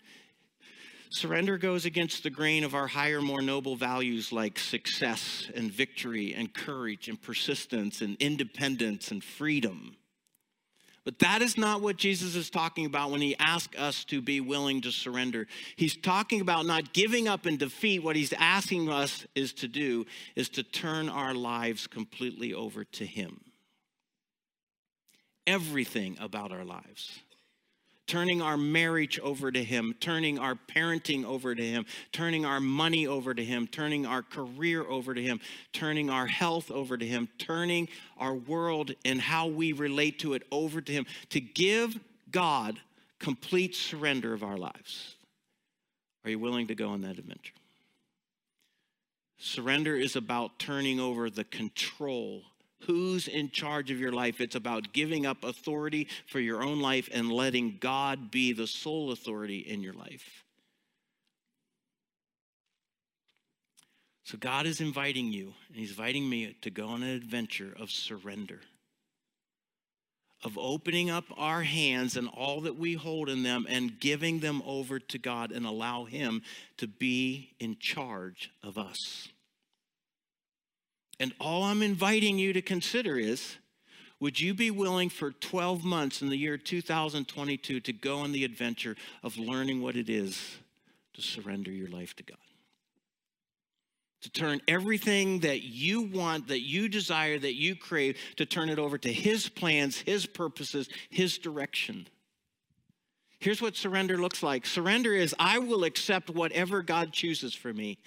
surrender 1.13 1.59
goes 1.59 1.87
against 1.87 2.23
the 2.23 2.31
grain 2.31 2.63
of 2.63 2.73
our 2.73 2.87
higher 2.87 3.21
more 3.21 3.43
noble 3.43 3.75
values 3.75 4.31
like 4.31 4.59
success 4.59 5.51
and 5.57 5.71
victory 5.71 6.33
and 6.35 6.55
courage 6.55 7.09
and 7.09 7.21
persistence 7.21 8.01
and 8.01 8.17
independence 8.21 9.11
and 9.11 9.23
freedom. 9.23 9.97
But 11.05 11.21
that 11.21 11.41
is 11.41 11.57
not 11.57 11.81
what 11.81 11.97
Jesus 11.97 12.35
is 12.35 12.51
talking 12.51 12.85
about 12.85 13.11
when 13.11 13.23
he 13.23 13.35
asks 13.39 13.79
us 13.79 14.05
to 14.07 14.21
be 14.21 14.41
willing 14.41 14.83
to 14.83 14.93
surrender. 14.93 15.47
He's 15.77 15.97
talking 15.97 16.41
about 16.41 16.67
not 16.67 16.93
giving 16.93 17.27
up 17.27 17.47
in 17.47 17.57
defeat. 17.57 18.03
What 18.03 18.17
he's 18.17 18.35
asking 18.35 18.91
us 18.91 19.27
is 19.35 19.55
to 19.55 19.69
do 19.69 20.05
is 20.37 20.51
to 20.51 20.63
turn 20.63 21.09
our 21.09 21.35
lives 21.35 21.87
completely 21.87 22.53
over 22.53 22.85
to 22.85 23.07
him. 23.07 23.41
Everything 25.47 26.19
about 26.21 26.53
our 26.53 26.65
lives 26.65 27.21
turning 28.11 28.43
our 28.43 28.57
marriage 28.57 29.21
over 29.21 29.53
to 29.53 29.63
Him, 29.63 29.95
turning 30.01 30.37
our 30.37 30.57
parenting 30.57 31.25
over 31.25 31.55
to 31.55 31.63
Him, 31.63 31.87
turning 32.11 32.45
our 32.45 32.59
money 32.59 33.07
over 33.07 33.33
to 33.33 33.45
Him, 33.45 33.69
turning 33.69 34.05
our 34.05 34.21
career 34.21 34.83
over 34.83 35.15
to 35.15 35.23
Him, 35.23 35.39
turning 35.73 36.11
our 36.11 36.27
health 36.27 36.73
over 36.73 36.99
to 36.99 37.07
Him, 37.07 37.29
turning 37.39 37.89
our 38.19 38.35
world 38.35 38.91
and 39.05 39.21
how 39.21 39.47
we 39.47 39.73
relate 39.73 40.19
to 40.19 40.35
it 40.35 40.43
over 40.51 40.81
to 40.81 40.93
Him, 40.93 41.07
to 41.29 41.41
give 41.41 42.01
God 42.33 42.81
complete 43.21 43.77
surrender 43.77 44.35
of 44.35 44.43
our 44.43 44.57
lives. 44.57 45.15
Are 46.25 46.31
you 46.31 46.41
willing 46.41 46.67
to 46.67 46.75
go 46.75 46.89
on 46.89 47.03
that 47.03 47.17
adventure? 47.17 47.55
Surrender 49.39 49.95
is 49.95 50.17
about 50.17 50.59
turning 50.59 50.99
over 50.99 51.31
the 51.31 51.45
control 51.45 52.43
who's 52.87 53.29
in 53.29 53.51
charge 53.51 53.91
of 53.91 53.99
your 54.01 54.13
life. 54.13 54.41
It's 54.41 54.55
about 54.55 54.93
giving 54.93 55.27
up 55.27 55.45
authority 55.45 56.09
for 56.27 56.41
your 56.41 56.63
own 56.63 56.81
life 56.81 57.09
and 57.13 57.31
letting 57.31 57.79
God 57.81 58.31
be 58.31 58.53
the 58.53 58.67
sole 58.67 59.13
authority 59.13 59.59
in 59.59 59.83
your 59.83 59.95
life. 59.95 60.45
So, 64.25 64.39
God 64.39 64.67
is 64.67 64.81
inviting 64.81 65.33
you, 65.33 65.55
and 65.69 65.77
He's 65.77 65.91
inviting 65.91 66.29
me 66.29 66.57
to 66.63 66.71
go 66.71 66.87
on 66.87 67.03
an 67.03 67.09
adventure 67.09 67.75
of 67.77 67.91
surrender, 67.91 68.61
of 70.45 70.57
opening 70.57 71.11
up 71.11 71.25
our 71.37 71.63
hands 71.63 72.17
and 72.17 72.29
all 72.29 72.61
that 72.61 72.77
we 72.77 72.95
hold 72.95 73.29
in 73.29 73.43
them 73.43 73.67
and 73.69 73.99
giving 73.99 74.39
them 74.39 74.63
over 74.65 75.01
to 75.01 75.19
God 75.19 75.51
and 75.51 75.67
allow 75.67 76.05
Him 76.05 76.43
to 76.77 76.87
be 76.87 77.55
in 77.59 77.77
charge 77.81 78.53
of 78.63 78.79
us. 78.79 79.29
And 81.21 81.35
all 81.39 81.65
I'm 81.65 81.83
inviting 81.83 82.39
you 82.39 82.55
to 82.55 82.63
consider 82.63 83.19
is 83.19 83.57
would 84.21 84.41
you 84.41 84.53
be 84.53 84.71
willing 84.71 85.09
for 85.09 85.31
12 85.31 85.85
months 85.85 86.21
in 86.21 86.29
the 86.29 86.37
year 86.37 86.59
2022 86.59 87.81
to 87.81 87.93
go 87.93 88.19
on 88.19 88.33
the 88.33 88.45
adventure 88.45 88.97
of 89.23 89.39
learning 89.39 89.81
what 89.83 89.97
it 89.97 90.11
is 90.11 90.59
to 91.15 91.23
surrender 91.23 91.71
your 91.71 91.89
life 91.89 92.17
to 92.17 92.23
God? 92.23 92.39
To 94.23 94.31
turn 94.31 94.61
everything 94.69 95.41
that 95.41 95.63
you 95.63 96.03
want, 96.03 96.49
that 96.49 96.61
you 96.61 96.89
desire, 96.89 97.39
that 97.39 97.55
you 97.55 97.77
crave, 97.77 98.19
to 98.37 98.45
turn 98.45 98.69
it 98.69 98.79
over 98.79 98.99
to 98.99 99.11
His 99.11 99.49
plans, 99.49 99.99
His 99.99 100.27
purposes, 100.27 100.91
His 101.09 101.39
direction. 101.39 102.07
Here's 103.39 103.63
what 103.63 103.77
surrender 103.77 104.19
looks 104.19 104.43
like 104.43 104.67
surrender 104.67 105.15
is 105.15 105.35
I 105.39 105.59
will 105.59 105.85
accept 105.85 106.29
whatever 106.29 106.83
God 106.83 107.15
chooses 107.15 107.55
for 107.55 107.73
me, 107.73 107.99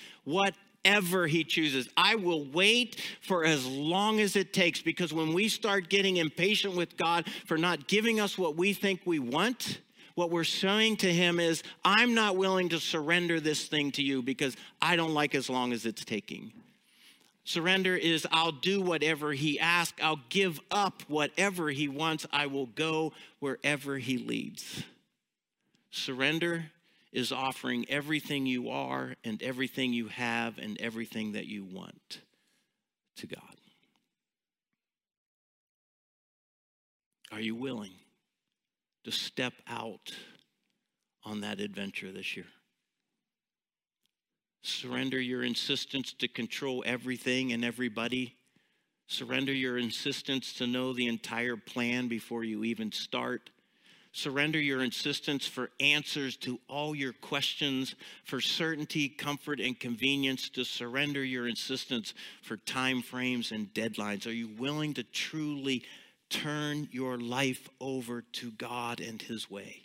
whatever 0.83 1.27
He 1.27 1.43
chooses. 1.43 1.89
I 1.95 2.15
will 2.15 2.45
wait 2.45 3.01
for 3.21 3.45
as 3.45 3.65
long 3.65 4.19
as 4.19 4.35
it 4.35 4.53
takes 4.53 4.81
because 4.81 5.13
when 5.13 5.33
we 5.33 5.47
start 5.47 5.89
getting 5.89 6.17
impatient 6.17 6.75
with 6.75 6.97
God 6.97 7.27
for 7.45 7.57
not 7.57 7.87
giving 7.87 8.19
us 8.19 8.37
what 8.37 8.55
we 8.55 8.73
think 8.73 9.01
we 9.05 9.19
want, 9.19 9.79
what 10.15 10.29
we're 10.29 10.43
saying 10.43 10.97
to 10.97 11.11
Him 11.11 11.39
is, 11.39 11.63
I'm 11.83 12.13
not 12.13 12.37
willing 12.37 12.69
to 12.69 12.79
surrender 12.79 13.39
this 13.39 13.67
thing 13.67 13.91
to 13.93 14.03
you 14.03 14.21
because 14.21 14.55
I 14.81 14.95
don't 14.95 15.13
like 15.13 15.35
as 15.35 15.49
long 15.49 15.73
as 15.73 15.85
it's 15.85 16.05
taking. 16.05 16.51
Surrender 17.45 17.95
is 17.95 18.25
I'll 18.31 18.53
do 18.53 18.81
whatever 18.81 19.33
he 19.33 19.59
asks. 19.59 20.01
I'll 20.01 20.21
give 20.29 20.61
up 20.71 21.03
whatever 21.09 21.69
he 21.69 21.89
wants. 21.89 22.25
I 22.31 22.45
will 22.45 22.67
go 22.67 23.11
wherever 23.39 23.97
he 23.97 24.17
leads. 24.17 24.83
Surrender 25.91 26.71
is 27.13 27.31
offering 27.31 27.85
everything 27.89 28.47
you 28.47 28.69
are 28.69 29.13
and 29.23 29.41
everything 29.43 29.93
you 29.93 30.07
have 30.07 30.57
and 30.57 30.81
everything 30.81 31.33
that 31.33 31.45
you 31.45 31.63
want 31.63 32.21
to 33.17 33.27
God. 33.27 33.39
Are 37.31 37.39
you 37.39 37.55
willing 37.55 37.93
to 39.05 39.11
step 39.11 39.53
out 39.67 40.11
on 41.23 41.41
that 41.41 41.59
adventure 41.59 42.11
this 42.11 42.35
year? 42.35 42.47
Surrender 44.63 45.19
your 45.19 45.43
insistence 45.43 46.13
to 46.13 46.27
control 46.27 46.83
everything 46.85 47.51
and 47.51 47.63
everybody. 47.63 48.35
Surrender 49.07 49.53
your 49.53 49.77
insistence 49.77 50.53
to 50.53 50.65
know 50.65 50.93
the 50.93 51.07
entire 51.07 51.57
plan 51.57 52.07
before 52.07 52.43
you 52.43 52.63
even 52.63 52.91
start. 52.91 53.51
Surrender 54.15 54.59
your 54.59 54.83
insistence 54.83 55.47
for 55.47 55.71
answers 55.79 56.37
to 56.37 56.59
all 56.69 56.93
your 56.93 57.13
questions, 57.13 57.95
for 58.23 58.39
certainty, 58.39 59.09
comfort, 59.09 59.59
and 59.59 59.79
convenience, 59.79 60.49
to 60.49 60.63
surrender 60.63 61.23
your 61.23 61.47
insistence 61.47 62.13
for 62.43 62.57
time 62.57 63.01
frames 63.01 63.51
and 63.51 63.73
deadlines. 63.73 64.27
Are 64.27 64.31
you 64.31 64.49
willing 64.49 64.93
to 64.93 65.03
truly 65.03 65.83
turn 66.29 66.87
your 66.91 67.17
life 67.17 67.67
over 67.81 68.21
to 68.21 68.51
God 68.51 69.01
and 69.01 69.19
His 69.19 69.49
way? 69.49 69.81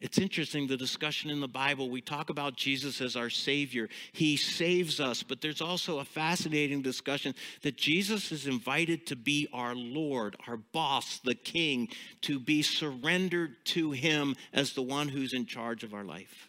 It's 0.00 0.18
interesting 0.18 0.68
the 0.68 0.76
discussion 0.76 1.28
in 1.28 1.40
the 1.40 1.48
Bible. 1.48 1.90
We 1.90 2.00
talk 2.00 2.30
about 2.30 2.54
Jesus 2.54 3.00
as 3.00 3.16
our 3.16 3.30
Savior. 3.30 3.88
He 4.12 4.36
saves 4.36 5.00
us, 5.00 5.24
but 5.24 5.40
there's 5.40 5.60
also 5.60 5.98
a 5.98 6.04
fascinating 6.04 6.82
discussion 6.82 7.34
that 7.62 7.76
Jesus 7.76 8.30
is 8.30 8.46
invited 8.46 9.06
to 9.08 9.16
be 9.16 9.48
our 9.52 9.74
Lord, 9.74 10.36
our 10.46 10.56
boss, 10.56 11.18
the 11.18 11.34
King, 11.34 11.88
to 12.22 12.38
be 12.38 12.62
surrendered 12.62 13.56
to 13.66 13.90
Him 13.90 14.36
as 14.52 14.72
the 14.72 14.82
one 14.82 15.08
who's 15.08 15.32
in 15.32 15.46
charge 15.46 15.82
of 15.82 15.94
our 15.94 16.04
life. 16.04 16.48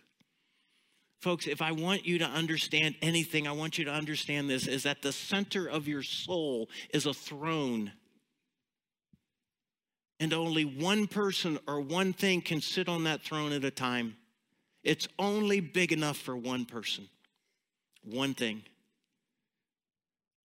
Folks, 1.20 1.47
if 1.47 1.62
I 1.62 1.72
want 1.72 2.06
you 2.06 2.20
to 2.20 2.26
understand 2.26 2.95
anything, 3.02 3.47
I 3.47 3.52
want 3.52 3.80
you 3.80 3.86
to 3.86 3.91
understand 3.91 4.47
this 4.47 4.68
is 4.68 4.84
that 4.84 5.02
the 5.02 5.12
center 5.12 5.68
of 5.68 5.88
your 5.88 6.04
soul 6.04 6.70
is 6.93 7.08
a 7.08 7.14
throne 7.16 7.91
and 10.20 10.34
only 10.34 10.66
one 10.66 11.08
person 11.08 11.60
or 11.68 11.80
one 11.80 12.14
thing 12.14 12.42
can 12.42 12.62
sit 12.62 12.90
on 12.90 13.06
that 13.06 13.22
throne 13.22 13.54
at 13.54 13.64
a 13.64 13.72
time. 13.72 14.18
It's 14.84 15.08
only 15.18 15.60
big 15.60 15.92
enough 15.92 16.18
for 16.18 16.36
one 16.36 16.66
person, 16.66 17.08
one 18.04 18.34
thing. 18.34 18.64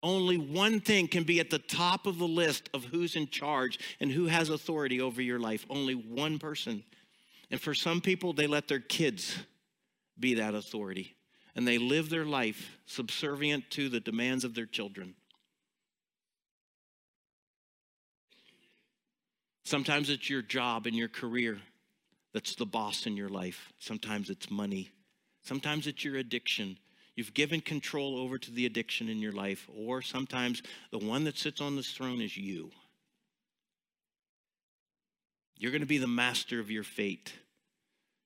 Only 0.02 0.36
one 0.36 0.80
thing 0.80 1.08
can 1.08 1.24
be 1.24 1.40
at 1.40 1.48
the 1.48 1.58
top 1.58 2.06
of 2.06 2.18
the 2.18 2.28
list 2.28 2.68
of 2.74 2.84
who's 2.84 3.16
in 3.16 3.28
charge 3.28 3.78
and 4.00 4.12
who 4.12 4.26
has 4.26 4.50
authority 4.50 5.00
over 5.00 5.22
your 5.22 5.38
life. 5.38 5.64
Only 5.70 5.94
one 5.94 6.38
person. 6.38 6.84
And 7.50 7.58
for 7.58 7.72
some 7.72 8.02
people, 8.02 8.34
they 8.34 8.46
let 8.46 8.68
their 8.68 8.80
kids 8.80 9.34
be 10.20 10.34
that 10.34 10.54
authority. 10.54 11.16
And 11.56 11.66
they 11.66 11.78
live 11.78 12.10
their 12.10 12.26
life 12.26 12.78
subservient 12.84 13.70
to 13.70 13.88
the 13.88 14.00
demands 14.00 14.44
of 14.44 14.54
their 14.54 14.66
children. 14.66 15.14
Sometimes 19.64 20.10
it's 20.10 20.28
your 20.28 20.42
job 20.42 20.86
and 20.86 20.94
your 20.94 21.08
career 21.08 21.58
that's 22.34 22.54
the 22.56 22.66
boss 22.66 23.06
in 23.06 23.16
your 23.16 23.28
life. 23.28 23.72
Sometimes 23.78 24.28
it's 24.28 24.50
money. 24.50 24.90
Sometimes 25.42 25.86
it's 25.86 26.04
your 26.04 26.16
addiction. 26.16 26.78
You've 27.14 27.32
given 27.32 27.60
control 27.60 28.18
over 28.18 28.38
to 28.38 28.50
the 28.50 28.66
addiction 28.66 29.08
in 29.08 29.20
your 29.20 29.32
life. 29.32 29.68
Or 29.74 30.02
sometimes 30.02 30.62
the 30.90 30.98
one 30.98 31.24
that 31.24 31.38
sits 31.38 31.60
on 31.60 31.76
this 31.76 31.92
throne 31.92 32.20
is 32.20 32.36
you. 32.36 32.72
You're 35.56 35.70
going 35.70 35.80
to 35.80 35.86
be 35.86 35.98
the 35.98 36.08
master 36.08 36.58
of 36.58 36.70
your 36.70 36.82
fate. 36.82 37.32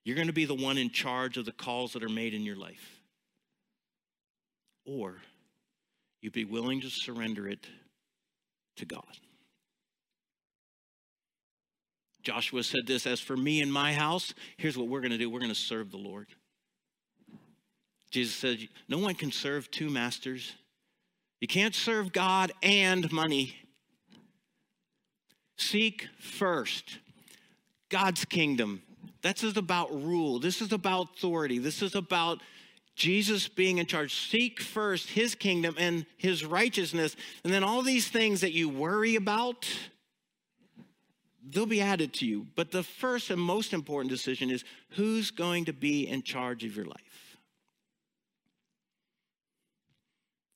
You're 0.04 0.16
going 0.16 0.28
to 0.28 0.32
be 0.32 0.46
the 0.46 0.54
one 0.54 0.78
in 0.78 0.90
charge 0.90 1.36
of 1.36 1.44
the 1.44 1.52
calls 1.52 1.92
that 1.92 2.02
are 2.02 2.08
made 2.08 2.32
in 2.32 2.42
your 2.42 2.56
life. 2.56 3.00
Or 4.86 5.16
you'd 6.22 6.32
be 6.32 6.46
willing 6.46 6.80
to 6.80 6.88
surrender 6.88 7.46
it 7.46 7.66
to 8.76 8.86
God. 8.86 9.04
Joshua 12.28 12.62
said 12.62 12.86
this 12.86 13.06
As 13.06 13.20
for 13.20 13.38
me 13.38 13.62
and 13.62 13.72
my 13.72 13.94
house, 13.94 14.34
here's 14.58 14.76
what 14.76 14.86
we're 14.86 15.00
going 15.00 15.12
to 15.12 15.16
do 15.16 15.30
we're 15.30 15.38
going 15.38 15.50
to 15.50 15.54
serve 15.54 15.90
the 15.90 15.96
Lord. 15.96 16.26
Jesus 18.10 18.34
said, 18.34 18.68
No 18.86 18.98
one 18.98 19.14
can 19.14 19.32
serve 19.32 19.70
two 19.70 19.88
masters. 19.88 20.52
You 21.40 21.48
can't 21.48 21.74
serve 21.74 22.12
God 22.12 22.52
and 22.62 23.10
money. 23.10 23.56
Seek 25.56 26.06
first 26.20 26.98
God's 27.88 28.26
kingdom. 28.26 28.82
This 29.22 29.42
is 29.42 29.56
about 29.56 29.90
rule. 29.90 30.38
This 30.38 30.60
is 30.60 30.70
about 30.70 31.14
authority. 31.16 31.58
This 31.58 31.80
is 31.80 31.94
about 31.94 32.42
Jesus 32.94 33.48
being 33.48 33.78
in 33.78 33.86
charge. 33.86 34.14
Seek 34.14 34.60
first 34.60 35.08
his 35.08 35.34
kingdom 35.34 35.76
and 35.78 36.04
his 36.18 36.44
righteousness. 36.44 37.16
And 37.42 37.54
then 37.54 37.64
all 37.64 37.80
these 37.80 38.08
things 38.08 38.42
that 38.42 38.52
you 38.52 38.68
worry 38.68 39.16
about, 39.16 39.66
they'll 41.46 41.66
be 41.66 41.80
added 41.80 42.12
to 42.14 42.26
you. 42.26 42.46
But 42.56 42.70
the 42.70 42.82
first 42.82 43.30
and 43.30 43.40
most 43.40 43.72
important 43.72 44.10
decision 44.10 44.50
is 44.50 44.64
who's 44.90 45.30
going 45.30 45.66
to 45.66 45.72
be 45.72 46.06
in 46.06 46.22
charge 46.22 46.64
of 46.64 46.76
your 46.76 46.86
life? 46.86 47.36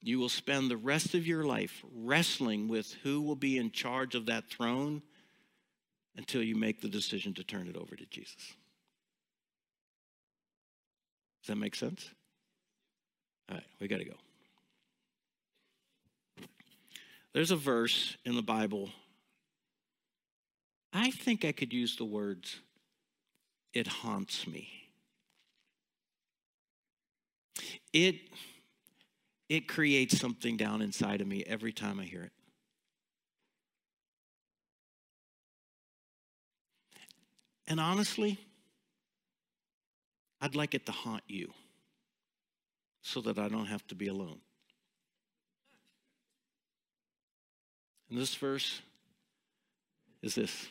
You 0.03 0.19
will 0.19 0.29
spend 0.29 0.71
the 0.71 0.77
rest 0.77 1.15
of 1.15 1.27
your 1.27 1.45
life 1.45 1.85
wrestling 1.95 2.69
with 2.69 2.93
who 3.03 3.23
will 3.23 3.37
be 3.37 3.57
in 3.57 3.71
charge 3.71 4.15
of 4.15 4.27
that 4.27 4.51
throne 4.51 5.03
until 6.17 6.43
you 6.43 6.57
make 6.57 6.81
the 6.81 6.89
decision 6.89 7.35
to 7.35 7.45
turn 7.45 7.69
it 7.69 7.77
over 7.77 7.95
to 7.95 8.07
Jesus. 8.07 8.55
Does 11.43 11.49
that 11.49 11.57
make 11.57 11.75
sense? 11.75 12.11
All 13.49 13.57
right, 13.57 13.65
we 13.81 13.89
got 13.89 13.99
to 13.99 14.05
go. 14.05 14.15
There's 17.33 17.51
a 17.51 17.57
verse 17.57 18.17
in 18.25 18.37
the 18.37 18.43
Bible 18.43 18.91
I 20.93 21.11
think 21.11 21.45
I 21.45 21.53
could 21.53 21.73
use 21.73 21.97
the 21.97 22.05
words, 22.05 22.61
it 23.73 23.87
haunts 23.87 24.47
me. 24.47 24.69
It, 27.93 28.17
it 29.49 29.69
creates 29.69 30.19
something 30.19 30.57
down 30.57 30.83
inside 30.83 31.21
of 31.21 31.27
me 31.27 31.45
every 31.47 31.73
time 31.73 32.01
I 32.01 32.05
hear 32.05 32.25
it. 32.25 32.33
And 37.67 37.81
honestly, 37.81 38.39
I'd 40.41 40.55
like 40.55 40.75
it 40.75 40.85
to 40.87 40.93
haunt 40.93 41.23
you 41.27 41.53
so 43.01 43.21
that 43.23 43.39
I 43.39 43.49
don't 43.49 43.67
have 43.67 43.87
to 43.89 43.95
be 43.95 44.09
alone. 44.09 44.41
And 48.11 48.19
this 48.19 48.35
verse 48.35 48.83
is 50.23 50.35
this 50.35 50.67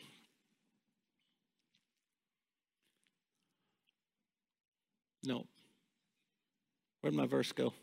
No. 5.23 5.45
Where'd 7.01 7.13
my 7.13 7.25
verse 7.25 7.51
go? 7.51 7.73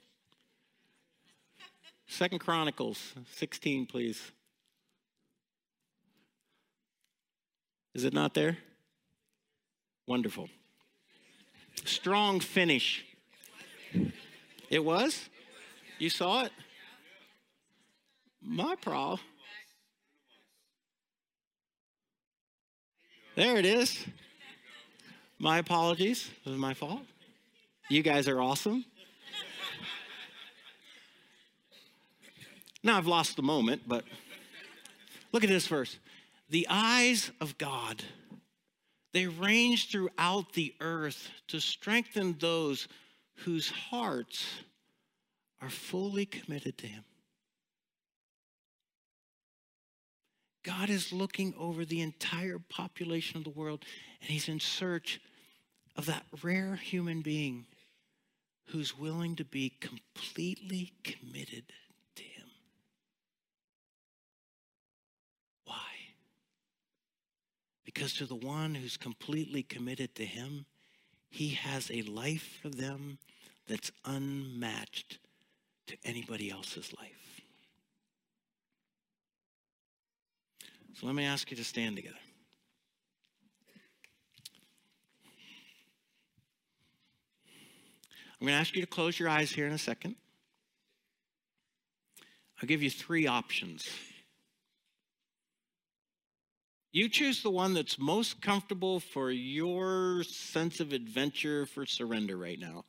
Second 2.06 2.38
Chronicles 2.38 3.14
16, 3.34 3.86
please. 3.86 4.32
Is 7.94 8.04
it 8.04 8.12
not 8.14 8.34
there? 8.34 8.58
Wonderful. 10.06 10.48
Strong 11.84 12.40
finish. 12.40 13.04
It 14.70 14.84
was? 14.84 15.28
You 15.98 16.10
saw 16.10 16.44
it? 16.44 16.52
my 18.40 18.74
problem. 18.76 19.20
There 23.36 23.56
it 23.56 23.66
is. 23.66 24.04
My 25.38 25.58
apologies. 25.58 26.30
It 26.44 26.50
was 26.50 26.58
my 26.58 26.74
fault. 26.74 27.02
You 27.90 28.02
guys 28.02 28.28
are 28.28 28.38
awesome. 28.38 28.84
Now 32.82 32.98
I've 32.98 33.06
lost 33.06 33.36
the 33.36 33.42
moment, 33.42 33.82
but 33.86 34.04
look 35.32 35.42
at 35.42 35.48
this 35.48 35.66
verse. 35.66 35.98
The 36.50 36.66
eyes 36.68 37.30
of 37.40 37.56
God, 37.56 38.04
they 39.14 39.26
range 39.26 39.90
throughout 39.90 40.52
the 40.52 40.74
earth 40.80 41.30
to 41.48 41.60
strengthen 41.60 42.36
those 42.38 42.88
whose 43.36 43.70
hearts 43.70 44.44
are 45.62 45.70
fully 45.70 46.26
committed 46.26 46.76
to 46.78 46.86
Him. 46.86 47.04
God 50.62 50.90
is 50.90 51.10
looking 51.10 51.54
over 51.58 51.86
the 51.86 52.02
entire 52.02 52.58
population 52.58 53.38
of 53.38 53.44
the 53.44 53.50
world, 53.50 53.82
and 54.20 54.30
He's 54.30 54.48
in 54.48 54.60
search 54.60 55.20
of 55.96 56.04
that 56.04 56.26
rare 56.42 56.76
human 56.76 57.22
being 57.22 57.64
who's 58.68 58.96
willing 58.96 59.36
to 59.36 59.44
be 59.44 59.72
completely 59.80 60.92
committed 61.02 61.64
to 62.14 62.22
Him. 62.22 62.46
Why? 65.64 65.74
Because 67.84 68.12
to 68.14 68.26
the 68.26 68.34
one 68.34 68.74
who's 68.74 68.96
completely 68.96 69.62
committed 69.62 70.14
to 70.16 70.24
Him, 70.24 70.66
He 71.30 71.50
has 71.50 71.90
a 71.90 72.02
life 72.02 72.58
for 72.62 72.68
them 72.68 73.18
that's 73.66 73.90
unmatched 74.04 75.18
to 75.86 75.96
anybody 76.04 76.50
else's 76.50 76.92
life. 76.98 77.40
So 80.94 81.06
let 81.06 81.14
me 81.14 81.24
ask 81.24 81.50
you 81.50 81.56
to 81.56 81.64
stand 81.64 81.96
together. 81.96 82.16
I'm 88.40 88.46
going 88.46 88.54
to 88.56 88.60
ask 88.60 88.74
you 88.76 88.82
to 88.82 88.86
close 88.86 89.18
your 89.18 89.28
eyes 89.28 89.50
here 89.50 89.66
in 89.66 89.72
a 89.72 89.78
second. 89.78 90.14
I'll 92.60 92.66
give 92.66 92.82
you 92.82 92.90
three 92.90 93.26
options. 93.26 93.88
You 96.92 97.08
choose 97.08 97.42
the 97.42 97.50
one 97.50 97.74
that's 97.74 97.98
most 97.98 98.40
comfortable 98.40 99.00
for 99.00 99.30
your 99.30 100.22
sense 100.24 100.80
of 100.80 100.92
adventure 100.92 101.66
for 101.66 101.84
surrender 101.84 102.36
right 102.36 102.58
now. 102.58 102.84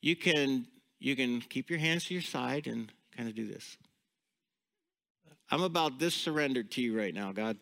You 0.00 0.14
can 0.14 0.66
you 0.98 1.16
can 1.16 1.40
keep 1.40 1.70
your 1.70 1.78
hands 1.78 2.04
to 2.06 2.14
your 2.14 2.22
side 2.22 2.66
and 2.66 2.92
kind 3.16 3.28
of 3.28 3.34
do 3.34 3.46
this. 3.46 3.78
I'm 5.50 5.62
about 5.62 5.98
this 5.98 6.14
surrendered 6.14 6.70
to 6.72 6.82
you 6.82 6.96
right 6.96 7.14
now, 7.14 7.32
God. 7.32 7.56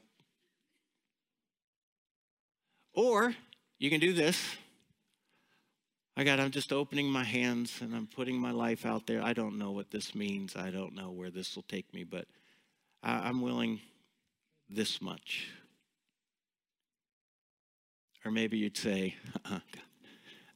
Or 2.93 3.35
you 3.79 3.91
can 3.91 4.01
do 4.01 4.13
this. 4.13 4.45
I 6.19 6.25
got, 6.25 6.41
I'm 6.41 6.51
just 6.51 6.73
opening 6.73 7.09
my 7.09 7.23
hands 7.23 7.79
and 7.81 7.95
I'm 7.95 8.09
putting 8.09 8.41
my 8.41 8.51
life 8.51 8.85
out 8.85 9.07
there. 9.07 9.23
I 9.23 9.33
don't 9.33 9.57
know 9.57 9.71
what 9.71 9.93
this 9.93 10.17
means. 10.17 10.57
I 10.57 10.71
don't 10.71 10.97
know 10.97 11.13
where 11.13 11.31
this 11.31 11.55
will 11.55 11.63
take 11.69 11.95
me, 11.95 12.03
but 12.03 12.27
I, 13.05 13.29
I'm 13.29 13.41
willing 13.41 13.79
this 14.69 15.01
much. 15.01 15.47
Or 18.25 18.33
maybe 18.33 18.59
you'd 18.59 18.77
say, 18.77 19.15
uh-uh, 19.45 19.61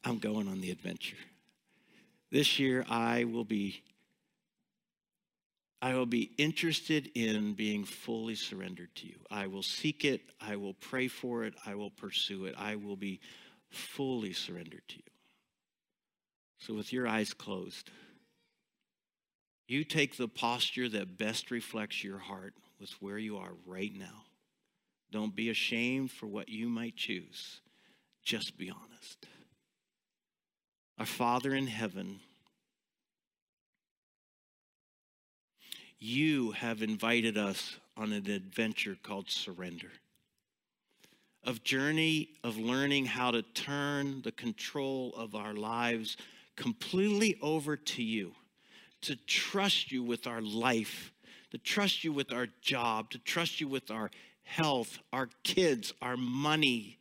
I'm 0.03 0.19
going 0.19 0.49
on 0.49 0.61
the 0.61 0.73
adventure. 0.73 1.17
This 2.33 2.59
year 2.59 2.85
I 2.91 3.23
will 3.23 3.45
be 3.45 3.85
I 5.81 5.95
will 5.95 6.07
be 6.07 6.33
interested 6.39 7.11
in 7.15 7.55
being 7.55 7.85
fully 7.85 8.35
surrendered 8.35 8.95
to 8.97 9.07
you. 9.07 9.17
I 9.31 9.47
will 9.47 9.65
seek 9.65 10.05
it, 10.05 10.23
I 10.41 10.57
will 10.57 10.75
pray 10.75 11.07
for 11.07 11.45
it, 11.45 11.55
I 11.65 11.77
will 11.77 11.91
pursue 11.91 12.47
it. 12.47 12.57
I 12.59 12.75
will 12.77 12.97
be 12.97 13.21
fully 13.69 14.33
surrendered 14.33 14.83
to 14.89 14.97
you. 14.97 15.12
So, 16.67 16.75
with 16.75 16.93
your 16.93 17.09
eyes 17.09 17.35
closed, 17.35 17.91
you 19.67 19.83
take 19.83 20.17
the 20.17 20.29
posture 20.29 20.89
that 20.91 21.19
best 21.19 21.51
reflects 21.51 22.05
your 22.05 22.19
heart 22.19 22.55
with 22.79 22.91
where 23.01 23.19
you 23.19 23.39
are 23.39 23.51
right 23.67 23.93
now. 23.93 24.27
Don't 25.11 25.35
be 25.35 25.51
ashamed 25.51 26.13
for 26.13 26.27
what 26.27 26.49
you 26.49 26.69
might 26.69 26.95
choose. 26.95 27.61
Just 28.23 28.57
be 28.57 28.71
honest. 28.71 29.27
Our 31.01 31.07
Father 31.07 31.53
in 31.53 31.67
heaven, 31.67 32.21
you 35.99 36.53
have 36.53 36.81
invited 36.81 37.37
us 37.37 37.77
on 37.97 38.13
an 38.13 38.31
adventure 38.31 38.97
called 39.03 39.29
surrender. 39.29 39.91
Of 41.43 41.65
journey 41.65 42.29
of 42.45 42.57
learning 42.57 43.07
how 43.07 43.33
to 43.33 43.43
turn 43.43 44.23
the 44.23 44.31
control 44.31 45.13
of 45.17 45.35
our 45.35 45.55
lives 45.55 46.17
completely 46.57 47.39
over 47.41 47.77
to 47.77 48.03
you, 48.03 48.33
to 49.03 49.17
trust 49.27 49.91
you 49.91 50.03
with 50.03 50.27
our 50.27 50.41
life, 50.41 51.13
to 51.51 51.59
trust 51.59 52.05
you 52.05 52.13
with 52.13 52.33
our 52.33 52.49
job, 52.61 53.11
to 53.11 53.19
trust 53.19 53.61
you 53.61 53.69
with 53.69 53.91
our 53.91 54.11
health, 54.45 54.99
our 55.13 55.29
kids, 55.45 55.93
our 56.03 56.17
money, 56.17 56.99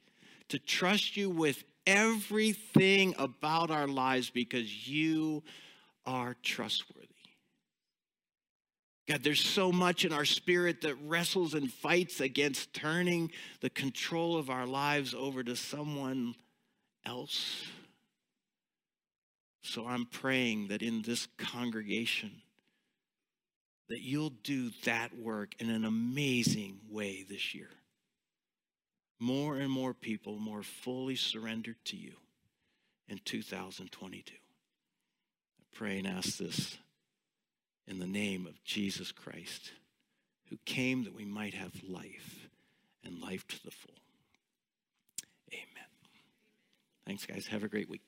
to 0.50 0.60
trust 0.60 1.16
you 1.16 1.30
with 1.30 1.64
everything 1.88 3.16
about 3.18 3.72
our 3.72 3.88
lives 3.88 4.30
because 4.30 4.88
you 4.88 5.44
are 6.06 6.36
trustworthy. 6.44 7.08
God, 9.08 9.24
there's 9.24 9.42
so 9.44 9.72
much 9.72 10.06
in 10.06 10.14
our 10.14 10.26
spirit 10.26 10.82
that 10.82 10.96
wrestles 11.06 11.54
and 11.54 11.72
fights 11.72 12.22
against 12.22 12.74
turning 12.74 13.32
the 13.60 13.70
control 13.70 14.38
of 14.38 14.50
our 14.50 14.66
lives 14.66 15.14
over 15.14 15.44
to 15.44 15.56
someone 15.56 16.36
else. 17.06 17.66
So 19.62 19.88
I'm 19.88 20.06
praying 20.06 20.68
that 20.70 20.82
in 20.82 21.04
this 21.04 21.28
congregation, 21.38 22.32
that 23.90 24.02
you'll 24.02 24.34
do 24.44 24.72
that 24.86 25.18
work 25.18 25.56
in 25.60 25.70
an 25.70 25.86
amazing 25.86 26.80
way 26.90 27.26
this 27.28 27.54
year. 27.54 27.70
More 29.20 29.58
and 29.58 29.72
more 29.72 29.94
people 29.94 30.40
more 30.40 30.64
fully 30.64 31.16
surrendered 31.16 31.76
to 31.86 31.98
you 31.98 32.14
in 33.08 33.20
2022. 33.24 34.34
I 34.34 35.78
pray 35.78 36.00
and 36.00 36.08
ask 36.08 36.38
this 36.38 36.78
in 37.88 38.00
the 38.00 38.08
name 38.08 38.48
of 38.48 38.64
Jesus 38.64 39.12
Christ, 39.12 39.72
who 40.50 40.58
came 40.66 41.04
that 41.04 41.14
we 41.14 41.26
might 41.26 41.54
have 41.54 41.72
life 41.88 42.48
and 43.04 43.22
life 43.22 43.46
to 43.48 43.64
the 43.64 43.72
full. 43.72 43.94
Amen. 45.54 45.90
Thanks, 47.06 47.26
guys. 47.26 47.48
Have 47.48 47.64
a 47.64 47.68
great 47.68 47.90
week. 47.90 48.02